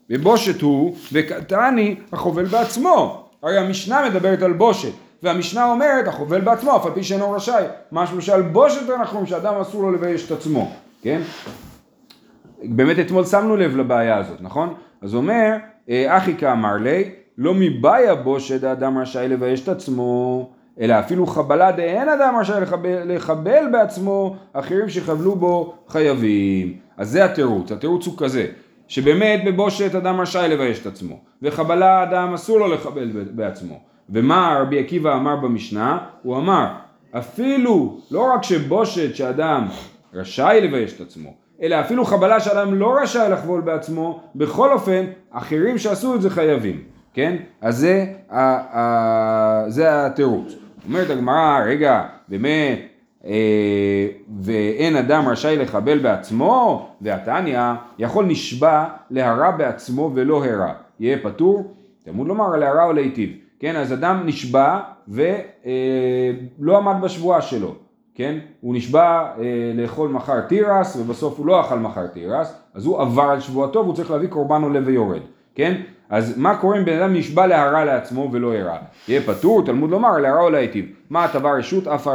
בבושת 0.10 0.62
הוא, 0.62 0.96
וקטני 1.14 1.96
החובל 2.14 2.46
בעצמו. 2.46 3.26
הרי 3.44 3.58
המשנה 3.58 4.10
מדברת 4.10 4.42
על 4.42 4.54
בושת, 4.54 4.92
והמשנה 5.24 5.72
אומרת 5.72 6.08
החובל 6.08 6.42
בעצמו, 6.42 6.76
אף 6.76 6.86
על 6.86 6.92
פי 6.94 7.04
שאינו 7.04 7.32
רשאי. 7.32 7.64
משהו 7.92 8.22
שעל 8.22 8.42
בושת 8.42 8.90
אנחנו 8.90 9.18
אומרים 9.18 9.26
שאדם 9.26 9.56
אסור 9.56 9.82
לו 9.82 9.92
לבייש 9.92 10.26
את 10.26 10.32
עצמו, 10.32 10.72
כן? 11.02 11.22
באמת 12.64 13.00
אתמול 13.00 13.26
שמנו 13.26 13.58
לב 13.58 13.78
לבעיה 13.78 14.18
הזאת, 14.18 14.42
נכון? 14.42 14.74
אז 15.02 15.16
אומר, 15.16 15.56
אה, 15.90 16.18
אחי 16.18 16.38
כאמר 16.38 16.74
לי, 16.74 17.12
לא 17.40 17.54
מבעיה 17.54 18.16
בושת 18.16 18.64
האדם 18.64 18.98
רשאי 18.98 19.28
לבייש 19.28 19.64
את 19.64 19.68
עצמו, 19.68 20.50
אלא 20.80 21.00
אפילו 21.00 21.28
חבלה 21.28 21.72
דאין 21.72 22.10
אדם 22.10 22.36
רשאי 22.40 22.62
לחבל, 22.62 23.16
לחבל 23.16 23.66
בעצמו, 23.72 24.36
אחרים 24.54 24.90
שחבלו 24.90 25.36
בו 25.36 25.74
חייבים. 25.88 26.78
אז 26.98 27.10
זה 27.10 27.26
התירוץ, 27.26 27.72
התירוץ 27.72 28.06
הוא 28.06 28.14
כזה, 28.18 28.48
שבאמת 28.88 29.42
בבושת 29.46 29.96
אדם 29.96 30.22
רשאי 30.22 30.48
לבייש 30.50 30.82
את 30.82 30.86
עצמו, 30.86 31.20
וחבלה 31.42 32.04
אדם 32.04 32.34
אסור 32.34 32.60
לו 32.60 32.68
לחבל 32.68 33.12
בעצמו. 33.32 33.80
ומה 34.10 34.58
רבי 34.62 34.80
עקיבא 34.80 35.16
אמר 35.16 35.36
במשנה? 35.36 35.98
הוא 36.24 36.38
אמר, 36.38 36.68
אפילו, 37.12 38.00
לא 38.12 38.34
רק 38.34 38.44
שבושת 38.44 39.16
שאדם 39.16 39.68
רשאי 40.14 40.60
לבייש 40.62 40.94
את 40.94 41.02
עצמו, 41.02 41.34
אלא 41.62 41.80
אפילו 41.80 42.06
חבלה 42.06 42.40
שאדם 42.40 42.74
לא 42.74 42.98
רשאי 43.02 43.30
לחבול 43.32 43.62
בעצמו, 43.62 44.24
בכל 44.36 44.74
אופן, 44.74 45.06
אחרים 45.32 45.78
שעשו 45.78 46.16
את 46.16 46.22
זה 46.22 46.30
חייבים, 46.30 46.99
כן? 47.20 47.36
אז 47.62 47.78
זה, 47.78 48.06
ה, 48.30 48.40
ה, 48.80 49.64
זה 49.68 50.06
התירוץ. 50.06 50.56
אומרת 50.88 51.10
הגמרא, 51.10 51.60
רגע, 51.66 52.04
באמת, 52.28 52.80
אה, 53.26 54.08
ואין 54.42 54.96
אדם 54.96 55.28
רשאי 55.28 55.58
לחבל 55.58 56.00
בעצמו, 56.00 56.88
והתניא 57.02 57.60
יכול 57.98 58.26
נשבע 58.26 58.86
להרע 59.12 59.52
בעצמו 59.52 60.12
ולא 60.16 60.46
הרע, 60.46 60.74
יהיה 61.00 61.18
פטור? 61.24 61.74
תלמוד 62.04 62.28
לומר 62.28 62.56
להרע 62.56 62.84
או 62.84 62.94
להיטיב, 62.94 63.30
כן? 63.60 63.76
אז 63.76 63.94
אדם 63.94 64.22
נשבע 64.26 64.80
ולא 65.08 66.78
עמד 66.78 67.02
בשבועה 67.02 67.42
שלו, 67.42 67.76
כן? 68.16 68.38
הוא 68.62 68.76
נשבע 68.76 69.32
אה, 69.40 69.44
לאכול 69.76 70.10
מחר 70.10 70.42
תירס 70.42 70.96
ובסוף 70.96 71.38
הוא 71.38 71.46
לא 71.46 71.62
אכל 71.62 71.80
מחר 71.80 72.08
תירס, 72.08 72.54
אז 72.74 72.86
הוא 72.86 73.02
עבר 73.02 73.24
על 73.24 73.40
שבועתו 73.40 73.80
והוא 73.80 73.96
צריך 73.96 74.12
להביא 74.12 74.28
קורבן 74.28 74.62
עולה 74.62 74.80
ויורד, 74.86 75.22
כן? 75.56 75.82
אז 76.10 76.38
מה 76.38 76.58
קורה 76.58 76.78
אם 76.78 76.86
בן 76.86 77.02
אדם 77.02 77.14
נשבע 77.14 77.48
להרע 77.48 77.86
לעצמו 77.86 78.30
ולא 78.32 78.54
הרע? 78.56 78.78
יהיה 79.08 79.22
פטור, 79.22 79.66
תלמוד 79.66 79.90
לומר, 79.92 80.18
להרע 80.18 80.42
או 80.42 80.50
להיטיב. 80.50 80.86
מה 81.10 81.24
הטבה 81.24 81.52
רשות, 81.52 81.88
אף, 81.88 82.08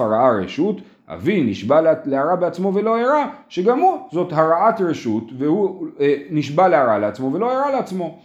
הרעה 0.00 0.30
רשות, 0.30 0.76
אבי 1.08 1.42
נשבע 1.42 1.80
לה- 1.80 1.92
להרע 2.04 2.34
בעצמו 2.36 2.74
ולא 2.74 2.98
הרע, 3.00 3.24
שגם 3.48 3.78
הוא, 3.80 3.98
זאת 4.12 4.32
הרעת 4.32 4.80
רשות, 4.80 5.24
והוא 5.38 5.86
אה, 6.00 6.14
נשבע 6.30 6.68
להרע 6.68 6.98
לעצמו 6.98 7.32
ולא 7.34 7.52
הרע 7.52 7.70
לעצמו. 7.70 8.18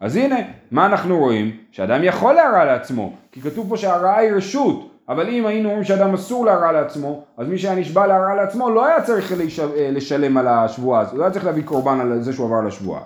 אז 0.00 0.16
הנה, 0.16 0.36
מה 0.70 0.86
אנחנו 0.86 1.18
רואים? 1.18 1.50
שאדם 1.70 2.04
יכול 2.04 2.32
להרע 2.34 2.64
לעצמו, 2.64 3.12
כי 3.32 3.40
כתוב 3.40 3.68
פה 3.68 3.76
שהרעה 3.76 4.18
היא 4.18 4.32
רשות, 4.32 4.90
אבל 5.08 5.28
אם 5.28 5.46
היינו 5.46 5.68
אומרים 5.68 5.84
שאדם 5.84 6.14
אסור 6.14 6.46
להרע 6.46 6.72
לעצמו, 6.72 7.22
אז 7.38 7.48
מי 7.48 7.58
שהיה 7.58 7.74
נשבע 7.74 8.06
להרע 8.06 8.34
לעצמו 8.34 8.70
לא 8.70 8.86
היה 8.86 9.02
צריך. 9.02 9.32
אה, 9.32 9.36
לשלם 9.92 10.36
על 10.36 10.48
השבועה 10.48 11.00
הזאת, 11.00 11.14
לא 11.14 11.22
היה 11.22 11.30
צריך 11.32 11.44
להביא 11.44 11.62
קורבן 11.64 12.00
על 12.00 12.22
זה 12.22 12.32
שהוא 12.32 12.46
עבר 12.46 12.56
על 12.56 12.66
השבועה. 12.66 13.00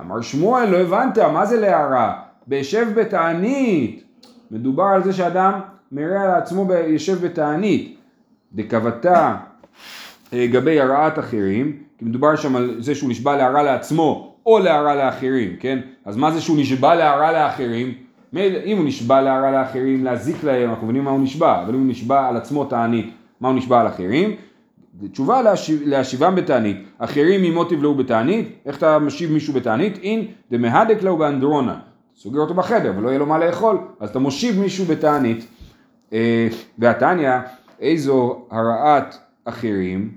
אמר 0.00 0.20
שמואל, 0.20 0.68
לא 0.68 0.76
הבנת, 0.76 1.18
מה 1.18 1.46
זה 1.46 1.60
להרע? 1.60 2.12
בישב 2.46 2.86
בתענית. 2.94 4.04
מדובר 4.50 4.84
על 4.84 5.02
זה 5.02 5.12
שאדם 5.12 5.60
מרע 5.92 6.26
לעצמו 6.26 6.64
בישב 6.64 7.26
בתענית. 7.26 7.96
דקבתה 8.52 9.36
אה, 10.32 10.46
גבי 10.46 10.80
הרעת 10.80 11.18
אחרים, 11.18 11.76
כי 11.98 12.04
מדובר 12.04 12.36
שם 12.36 12.56
על 12.56 12.76
זה 12.78 12.94
שהוא 12.94 13.10
נשבע 13.10 13.36
להרע 13.36 13.62
לעצמו 13.62 14.34
או 14.46 14.58
להרע 14.58 14.94
לאחרים, 14.94 15.56
כן? 15.60 15.78
אז 16.04 16.16
מה 16.16 16.30
זה 16.30 16.40
שהוא 16.40 16.58
נשבע 16.58 16.94
להרע 16.94 17.32
לאחרים? 17.32 17.94
אם 18.36 18.76
הוא 18.76 18.86
נשבע 18.86 19.20
להרע 19.20 19.50
לאחרים, 19.50 20.04
להזיק 20.04 20.44
להם, 20.44 20.70
אנחנו 20.70 20.86
מבינים 20.86 21.04
מה 21.04 21.10
הוא 21.10 21.20
נשבע, 21.20 21.62
אבל 21.62 21.74
אם 21.74 21.80
הוא 21.80 21.90
נשבע 21.90 22.28
על 22.28 22.36
עצמו 22.36 22.64
תענית, 22.64 23.14
מה 23.40 23.48
הוא 23.48 23.56
נשבע 23.56 23.80
על 23.80 23.86
אחרים? 23.86 24.36
תשובה 25.08 25.42
להשיב, 25.42 25.82
להשיבם 25.84 26.34
בתענית, 26.34 26.76
אחרים 26.98 27.44
עמו 27.44 27.64
תבלעו 27.64 27.94
בתענית, 27.94 28.48
איך 28.66 28.78
אתה 28.78 28.98
משיב 28.98 29.32
מישהו 29.32 29.54
בתענית? 29.54 29.98
אין 30.02 30.26
דמהדק 30.50 31.02
לו 31.02 31.16
באנדרונה, 31.16 31.78
סוגר 32.16 32.40
אותו 32.40 32.54
בחדר 32.54 32.92
ולא 32.96 33.08
יהיה 33.08 33.18
לו 33.18 33.26
מה 33.26 33.38
לאכול, 33.38 33.78
אז 34.00 34.10
אתה 34.10 34.18
מושיב 34.18 34.60
מישהו 34.60 34.84
בתענית. 34.84 35.46
אה, 36.12 36.48
והתניא, 36.78 37.30
איזו 37.80 38.46
הרעת 38.50 39.18
אחרים, 39.44 40.10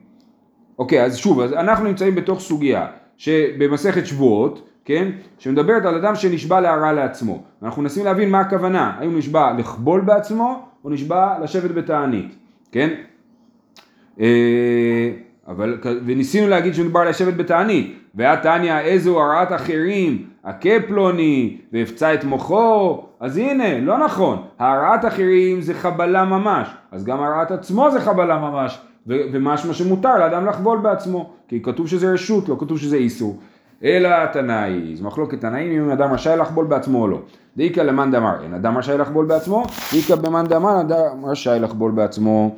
אוקיי, 0.79 1.03
אז 1.03 1.17
שוב, 1.17 1.39
אז 1.39 1.53
אנחנו 1.53 1.85
נמצאים 1.85 2.15
בתוך 2.15 2.39
סוגיה 2.39 2.87
שבמסכת 3.17 4.05
שבועות, 4.05 4.69
כן, 4.85 5.11
שמדברת 5.39 5.85
על 5.85 5.95
אדם 5.95 6.15
שנשבע 6.15 6.61
להרע 6.61 6.93
לעצמו. 6.93 7.43
אנחנו 7.63 7.81
מנסים 7.81 8.05
להבין 8.05 8.29
מה 8.29 8.39
הכוונה, 8.39 8.95
האם 8.99 9.09
הוא 9.09 9.17
נשבע 9.17 9.53
לכבול 9.57 10.01
בעצמו, 10.01 10.65
או 10.85 10.89
נשבע 10.89 11.39
לשבת 11.43 11.71
בתענית, 11.71 12.35
כן? 12.71 12.89
אה, 14.19 15.11
אבל, 15.47 15.77
וניסינו 16.05 16.47
להגיד 16.47 16.75
שמדובר 16.75 17.03
לשבת 17.03 17.33
בתענית, 17.33 17.99
והתניא 18.15 18.79
איזו 18.79 19.21
הרעת 19.21 19.51
אחרים, 19.51 20.23
הכה 20.43 20.69
פלוני, 20.87 21.57
והפצע 21.73 22.13
את 22.13 22.23
מוחו, 22.23 23.03
אז 23.19 23.37
הנה, 23.37 23.79
לא 23.79 23.97
נכון, 23.97 24.41
הרעת 24.59 25.05
אחרים 25.05 25.61
זה 25.61 25.73
חבלה 25.73 26.25
ממש, 26.25 26.67
אז 26.91 27.05
גם 27.05 27.19
הרעת 27.19 27.51
עצמו 27.51 27.91
זה 27.91 28.01
חבלה 28.01 28.37
ממש, 28.37 28.79
ו- 29.07 29.21
ומשמע 29.31 29.73
שמותר 29.73 30.17
לאדם 30.19 30.45
לחבול 30.45 30.77
בעצמו, 30.77 31.29
כי 31.47 31.61
כתוב 31.63 31.87
שזה 31.87 32.13
רשות, 32.13 32.49
לא 32.49 32.55
כתוב 32.59 32.77
שזה 32.77 32.95
איסור. 32.95 33.39
אלא 33.83 34.25
תנאי, 34.25 34.95
זו 34.95 35.07
מחלוקת 35.07 35.41
תנאים 35.41 35.81
אם 35.81 35.89
אדם 35.89 36.13
רשאי 36.13 36.37
לחבול 36.37 36.65
בעצמו 36.65 37.01
או 37.01 37.07
לא. 37.07 37.19
דאיכא 37.57 37.81
למאן 37.81 38.11
דאמר, 38.11 38.43
אין 38.43 38.53
אדם 38.53 38.77
רשאי 38.77 38.97
לחבול 38.97 39.25
בעצמו, 39.25 39.63
דאיכא 39.91 40.15
במאן 40.15 40.45
דאמר, 40.47 40.81
אדם 40.81 41.25
רשאי 41.25 41.59
לחבול 41.59 41.91
בעצמו. 41.91 42.55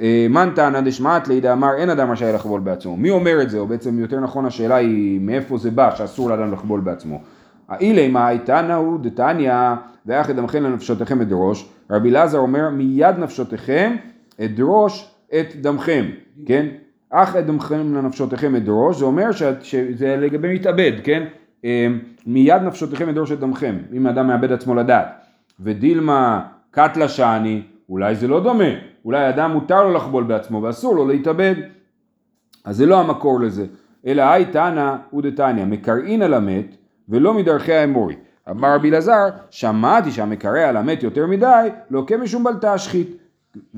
אה, 0.00 0.26
מן 0.30 0.48
תנא 0.54 0.80
דשמט 0.80 1.28
לידא 1.28 1.52
אמר 1.52 1.74
אין 1.76 1.90
אדם 1.90 2.10
רשאי 2.10 2.32
לחבול 2.32 2.60
בעצמו. 2.60 2.96
מי 2.96 3.10
אומר 3.10 3.42
את 3.42 3.50
זה, 3.50 3.58
או 3.58 3.66
בעצם 3.66 3.98
יותר 3.98 4.20
נכון 4.20 4.46
השאלה 4.46 4.76
היא 4.76 5.20
מאיפה 5.20 5.58
זה 5.58 5.70
בא 5.70 5.94
שאסור 5.94 6.30
לאדם 6.30 6.52
לחבול 6.52 6.80
בעצמו. 6.80 7.20
האילי 7.68 8.08
מאי 8.08 8.38
תנא 8.38 8.72
הוא 8.72 9.00
דתניא 9.00 9.54
ואחד 10.06 10.36
דמכם 10.36 10.62
לנפשותיכם 10.62 11.20
אדרוש. 11.20 11.68
רבי 11.90 12.10
אלעזר 12.10 12.38
אומר 12.38 12.70
מיד 12.70 13.18
נפשותיכם 13.18 13.96
אדרוש 14.40 15.10
את 15.40 15.56
דמכם, 15.56 16.04
כן? 16.46 16.66
אך 17.10 17.36
את 17.36 17.46
דמכם 17.46 17.94
לנפשותיכם 17.94 18.54
אדרוש, 18.54 18.98
זה 18.98 19.04
אומר 19.04 19.30
שזה 19.62 20.16
לגבי 20.16 20.54
מתאבד, 20.54 20.92
כן? 21.04 21.22
אה, 21.64 21.86
מיד 22.26 22.62
נפשותיכם 22.62 23.08
אדרוש 23.08 23.32
את 23.32 23.40
דמכם, 23.40 23.76
אם 23.92 24.06
האדם 24.06 24.26
מאבד 24.26 24.52
עצמו 24.52 24.74
לדעת. 24.74 25.06
ודילמה 25.60 26.42
קטלה 26.70 27.08
שעני, 27.08 27.62
אולי 27.88 28.14
זה 28.14 28.28
לא 28.28 28.40
דומה, 28.40 28.64
אולי 29.08 29.28
אדם 29.28 29.52
מותר 29.52 29.84
לו 29.84 29.92
לחבול 29.92 30.24
בעצמו 30.24 30.62
ואסור 30.62 30.96
לו 30.96 31.06
להתאבד. 31.06 31.54
אז 32.64 32.76
זה 32.76 32.86
לא 32.86 33.00
המקור 33.00 33.40
לזה, 33.40 33.66
אלא 34.06 34.22
היי 34.22 34.44
תנא 34.44 34.96
ודתניא, 35.14 35.64
מקראין 35.64 36.22
על 36.22 36.34
המת 36.34 36.76
ולא 37.08 37.34
מדרכי 37.34 37.72
האמורי. 37.72 38.14
אמר 38.50 38.74
רבי 38.74 38.90
אלעזר, 38.90 39.28
שמעתי 39.50 40.10
שהמקרא 40.10 40.60
על 40.60 40.76
המת 40.76 41.02
יותר 41.02 41.26
מדי, 41.26 41.68
לוקה 41.90 42.16
משום 42.16 42.44
בל 42.44 42.52
תשחית. 42.60 43.16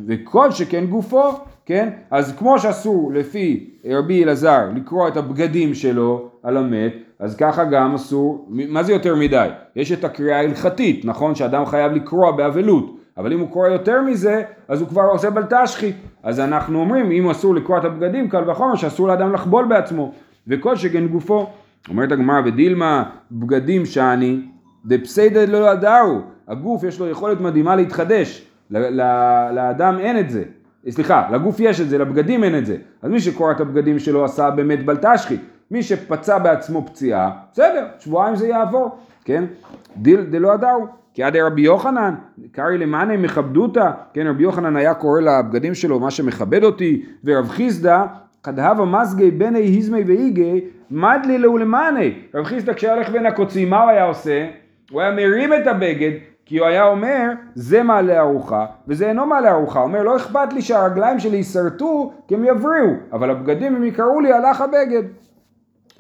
וכל 0.07 0.51
שכן 0.51 0.87
גופו, 0.87 1.33
כן? 1.67 1.89
אז 2.11 2.35
כמו 2.39 2.59
שאסור 2.59 3.13
לפי 3.15 3.71
רבי 3.85 4.25
אלעזר 4.25 4.69
לקרוע 4.75 5.09
את 5.09 5.17
הבגדים 5.17 5.75
שלו 5.75 6.31
על 6.43 6.57
המת, 6.57 6.93
אז 7.19 7.37
ככה 7.37 7.65
גם 7.65 7.95
אסור, 7.95 8.49
מה 8.49 8.83
זה 8.83 8.93
יותר 8.93 9.17
מדי? 9.17 9.49
יש 9.77 9.93
את 9.93 10.05
הקריאה 10.05 10.37
ההלכתית, 10.37 11.05
נכון? 11.05 11.35
שאדם 11.35 11.67
חייב 11.67 11.93
לקרוע 11.93 12.31
באבלות, 12.31 13.00
אבל 13.21 13.33
אם 13.33 13.41
הוא 13.41 13.51
קורא 13.51 13.69
יותר 13.69 14.03
מזה, 14.03 14.43
אז 14.69 14.81
הוא 14.81 14.89
כבר 14.89 15.03
עושה 15.03 15.31
בל 15.31 15.43
תשחית. 15.43 15.97
אז 16.23 16.41
אנחנו 16.41 16.81
אומרים, 16.81 17.11
אם 17.11 17.31
אסור 17.31 17.55
לקרוע 17.55 17.79
את 17.79 17.85
הבגדים, 17.85 18.29
קל 18.29 18.51
וחומר 18.51 18.75
שאסור 18.75 19.09
לאדם 19.09 19.33
לחבול 19.33 19.65
בעצמו. 19.65 20.13
וכל 20.49 20.77
שכן 20.77 21.07
גופו. 21.07 21.51
אומרת 21.89 22.13
הגמרא, 22.13 22.41
ודילמה 22.45 23.05
בגדים 23.33 23.87
שאני, 23.87 24.41
דפסיידא 24.87 25.45
לא 25.45 25.73
ידעו. 25.73 26.21
הגוף 26.49 26.85
יש 26.85 27.01
לו 27.01 27.09
יכולת 27.09 27.41
מדהימה 27.41 27.77
להתחדש. 27.77 28.47
לאדם 28.71 29.99
אין 29.99 30.19
את 30.19 30.31
זה. 30.31 30.43
סליחה, 30.89 31.29
לגוף 31.33 31.61
יש 31.61 31.81
את 31.81 31.89
זה, 31.89 31.99
לבגדים 31.99 32.45
אין 32.45 32.59
את 32.59 32.67
זה. 32.67 32.77
אז 33.03 33.11
מי 33.11 33.21
שקורע 33.21 33.53
את 33.53 33.61
הבגדים 33.61 33.99
שלו 33.99 34.25
עשה 34.25 34.51
באמת 34.51 34.85
בל 34.85 34.97
תשחית. 34.97 35.41
מי 35.71 35.83
שפצע 35.83 36.39
בעצמו 36.39 36.87
פציעה, 36.87 37.31
בסדר, 37.53 37.87
שבועיים 37.99 38.37
זה 38.37 38.49
יעבור, 38.49 38.99
כן? 39.25 39.45
דיל 39.97 40.21
דלא 40.21 40.55
ידעו. 40.55 40.87
כי 41.15 41.23
עד 41.23 41.37
רבי 41.37 41.63
יוחנן, 41.63 42.15
קרעי 42.53 42.79
למאנה 42.79 43.17
מכבדותא, 43.17 43.91
כן, 44.13 44.27
רבי 44.27 44.43
יוחנן 44.43 44.77
היה 44.77 44.95
קורא 44.95 45.21
לבגדים 45.21 45.75
שלו 45.75 46.01
מה 46.01 46.11
שמכבד 46.11 46.65
אותי, 46.65 47.03
ורב 47.25 47.49
חיסדא, 47.49 48.05
קד 48.43 48.59
הווה 48.59 48.85
מזגי 48.85 49.31
בני 49.31 49.59
היזמי 49.59 50.03
ואיגי, 50.07 50.65
מדלי 50.91 51.39
לו 51.39 51.59
למאנה. 51.59 52.01
רב 52.35 52.45
חיסדא 52.45 52.73
כשהיה 52.73 52.95
הולך 52.95 53.11
בין 53.11 53.27
הקוצים, 53.27 53.71
מה 53.71 53.83
הוא 53.83 53.91
היה 53.91 54.05
עושה? 54.05 54.47
הוא 54.91 55.01
היה 55.01 55.11
מרים 55.11 55.53
את 55.53 55.67
הבגד, 55.67 56.11
כי 56.45 56.59
הוא 56.59 56.67
היה 56.67 56.85
אומר, 56.85 57.33
זה 57.55 57.83
מעלה 57.83 58.21
ארוחה, 58.21 58.67
וזה 58.89 59.09
אינו 59.09 59.27
מעלה 59.27 59.51
ארוחה. 59.51 59.79
הוא 59.79 59.89
אומר, 59.89 60.03
לא 60.03 60.17
אכפת 60.17 60.53
לי 60.53 60.63
שהרגליים 60.63 61.19
שלי 61.19 61.37
יישרטו, 61.37 62.13
כי 62.29 62.35
הם 62.35 62.45
יבריאו, 62.45 62.87
אבל 63.13 63.31
הבגדים, 63.31 63.77
אם 63.77 63.85
יקראו 63.85 64.21
לי, 64.21 64.33
הלך 64.33 64.61
הבגד. 64.61 65.03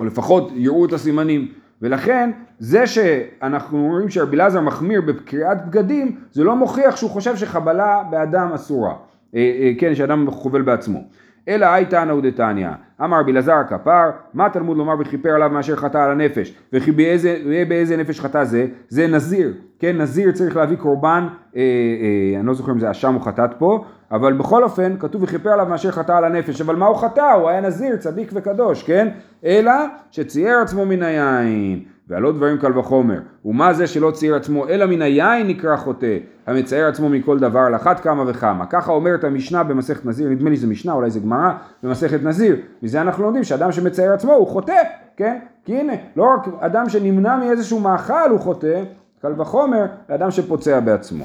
או 0.00 0.04
לפחות 0.04 0.52
יראו 0.54 0.84
את 0.84 0.92
הסימנים. 0.92 1.48
ולכן 1.82 2.30
זה 2.58 2.86
שאנחנו 2.86 3.78
אומרים 3.78 4.08
שרבי 4.08 4.36
אלעזר 4.36 4.60
מחמיר 4.60 5.00
בקריאת 5.00 5.66
בגדים 5.66 6.16
זה 6.32 6.44
לא 6.44 6.56
מוכיח 6.56 6.96
שהוא 6.96 7.10
חושב 7.10 7.36
שחבלה 7.36 8.02
באדם 8.10 8.52
אסורה, 8.54 8.94
אה, 9.34 9.40
אה, 9.60 9.72
כן 9.78 9.94
שאדם 9.94 10.30
חובל 10.30 10.62
בעצמו. 10.62 11.04
אלא 11.48 11.66
היי 11.66 11.86
תנא 11.86 12.12
ודתניא, 12.12 12.68
אמר 13.04 13.20
רבי 13.20 13.32
אלעזר 13.32 13.52
הכפר, 13.52 14.10
מה 14.34 14.50
תלמוד 14.50 14.76
לומר 14.76 14.94
וכיפר 15.00 15.30
עליו 15.34 15.50
מאשר 15.50 15.76
חטא 15.76 15.98
על 15.98 16.10
הנפש, 16.10 16.54
וכי 16.72 16.92
באיזה, 16.92 17.36
באיזה 17.68 17.96
נפש 17.96 18.20
חטא 18.20 18.44
זה, 18.44 18.66
זה 18.88 19.06
נזיר, 19.06 19.52
כן 19.80 19.96
נזיר 19.98 20.32
צריך 20.32 20.56
להביא 20.56 20.76
קורבן, 20.76 21.26
אה, 21.56 21.60
אה, 21.60 22.38
אני 22.38 22.46
לא 22.46 22.54
זוכר 22.54 22.72
אם 22.72 22.78
זה 22.78 22.90
אשם 22.90 23.14
או 23.14 23.20
חטאת 23.20 23.50
פה, 23.58 23.84
אבל 24.10 24.32
בכל 24.32 24.64
אופן 24.64 24.96
כתוב 24.98 25.22
וכיפר 25.22 25.50
עליו 25.50 25.66
מאשר 25.66 25.90
חטא 25.90 26.12
על 26.12 26.24
הנפש, 26.24 26.60
אבל 26.60 26.76
מה 26.76 26.86
הוא 26.86 26.96
חטא? 26.96 27.32
הוא 27.32 27.48
היה 27.48 27.60
נזיר, 27.60 27.96
צדיק 27.96 28.30
וקדוש, 28.34 28.82
כן? 28.82 29.08
אלא 29.44 29.72
שצייר 30.10 30.58
עצמו 30.58 30.86
מן 30.86 31.02
היין, 31.02 31.82
ועלו 32.08 32.32
דברים 32.32 32.58
קל 32.58 32.78
וחומר, 32.78 33.20
ומה 33.44 33.72
זה 33.72 33.86
שלא 33.86 34.10
צייר 34.10 34.34
עצמו 34.34 34.68
אלא 34.68 34.86
מן 34.86 35.02
היין 35.02 35.46
נקרא 35.46 35.76
חוטא, 35.76 36.16
המצייר 36.46 36.86
עצמו 36.86 37.08
מכל 37.08 37.38
דבר 37.38 37.60
על 37.60 37.74
אחת 37.74 38.00
כמה 38.00 38.24
וכמה. 38.26 38.66
ככה 38.66 38.92
אומרת 38.92 39.24
המשנה 39.24 39.62
במסכת 39.62 40.06
נזיר, 40.06 40.28
נדמה 40.28 40.50
לי 40.50 40.56
זה 40.56 40.66
משנה, 40.66 40.92
אולי 40.92 41.10
זה 41.10 41.20
גמרא, 41.20 41.50
במסכת 41.82 42.22
נזיר. 42.22 42.56
מזה 42.82 43.00
אנחנו 43.00 43.24
לומדים 43.24 43.44
שאדם 43.44 43.72
שמצייר 43.72 44.12
עצמו 44.12 44.32
הוא 44.32 44.46
חוטא, 44.46 44.82
כן? 45.16 45.38
כי 45.64 45.76
הנה, 45.76 45.92
לא 46.16 46.24
רק 46.34 46.48
אדם 46.60 46.88
שנמנע 46.88 47.36
מאיזשהו 47.36 47.80
מאכל 47.80 48.30
הוא 48.30 48.40
חוטא, 48.40 48.82
קל 49.22 49.40
וחומר, 49.40 49.86
לאדם 50.08 50.30
שפוצע 50.30 50.80
בעצמו. 50.80 51.24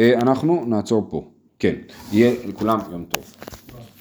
אה, 0.00 0.14
אנחנו 0.14 0.64
נעצור 0.66 1.06
פה. 1.10 1.24
כן, 1.58 1.74
יהיה 2.12 2.34
לכולם 2.48 2.78
יום 2.90 3.04
טוב. 3.04 3.24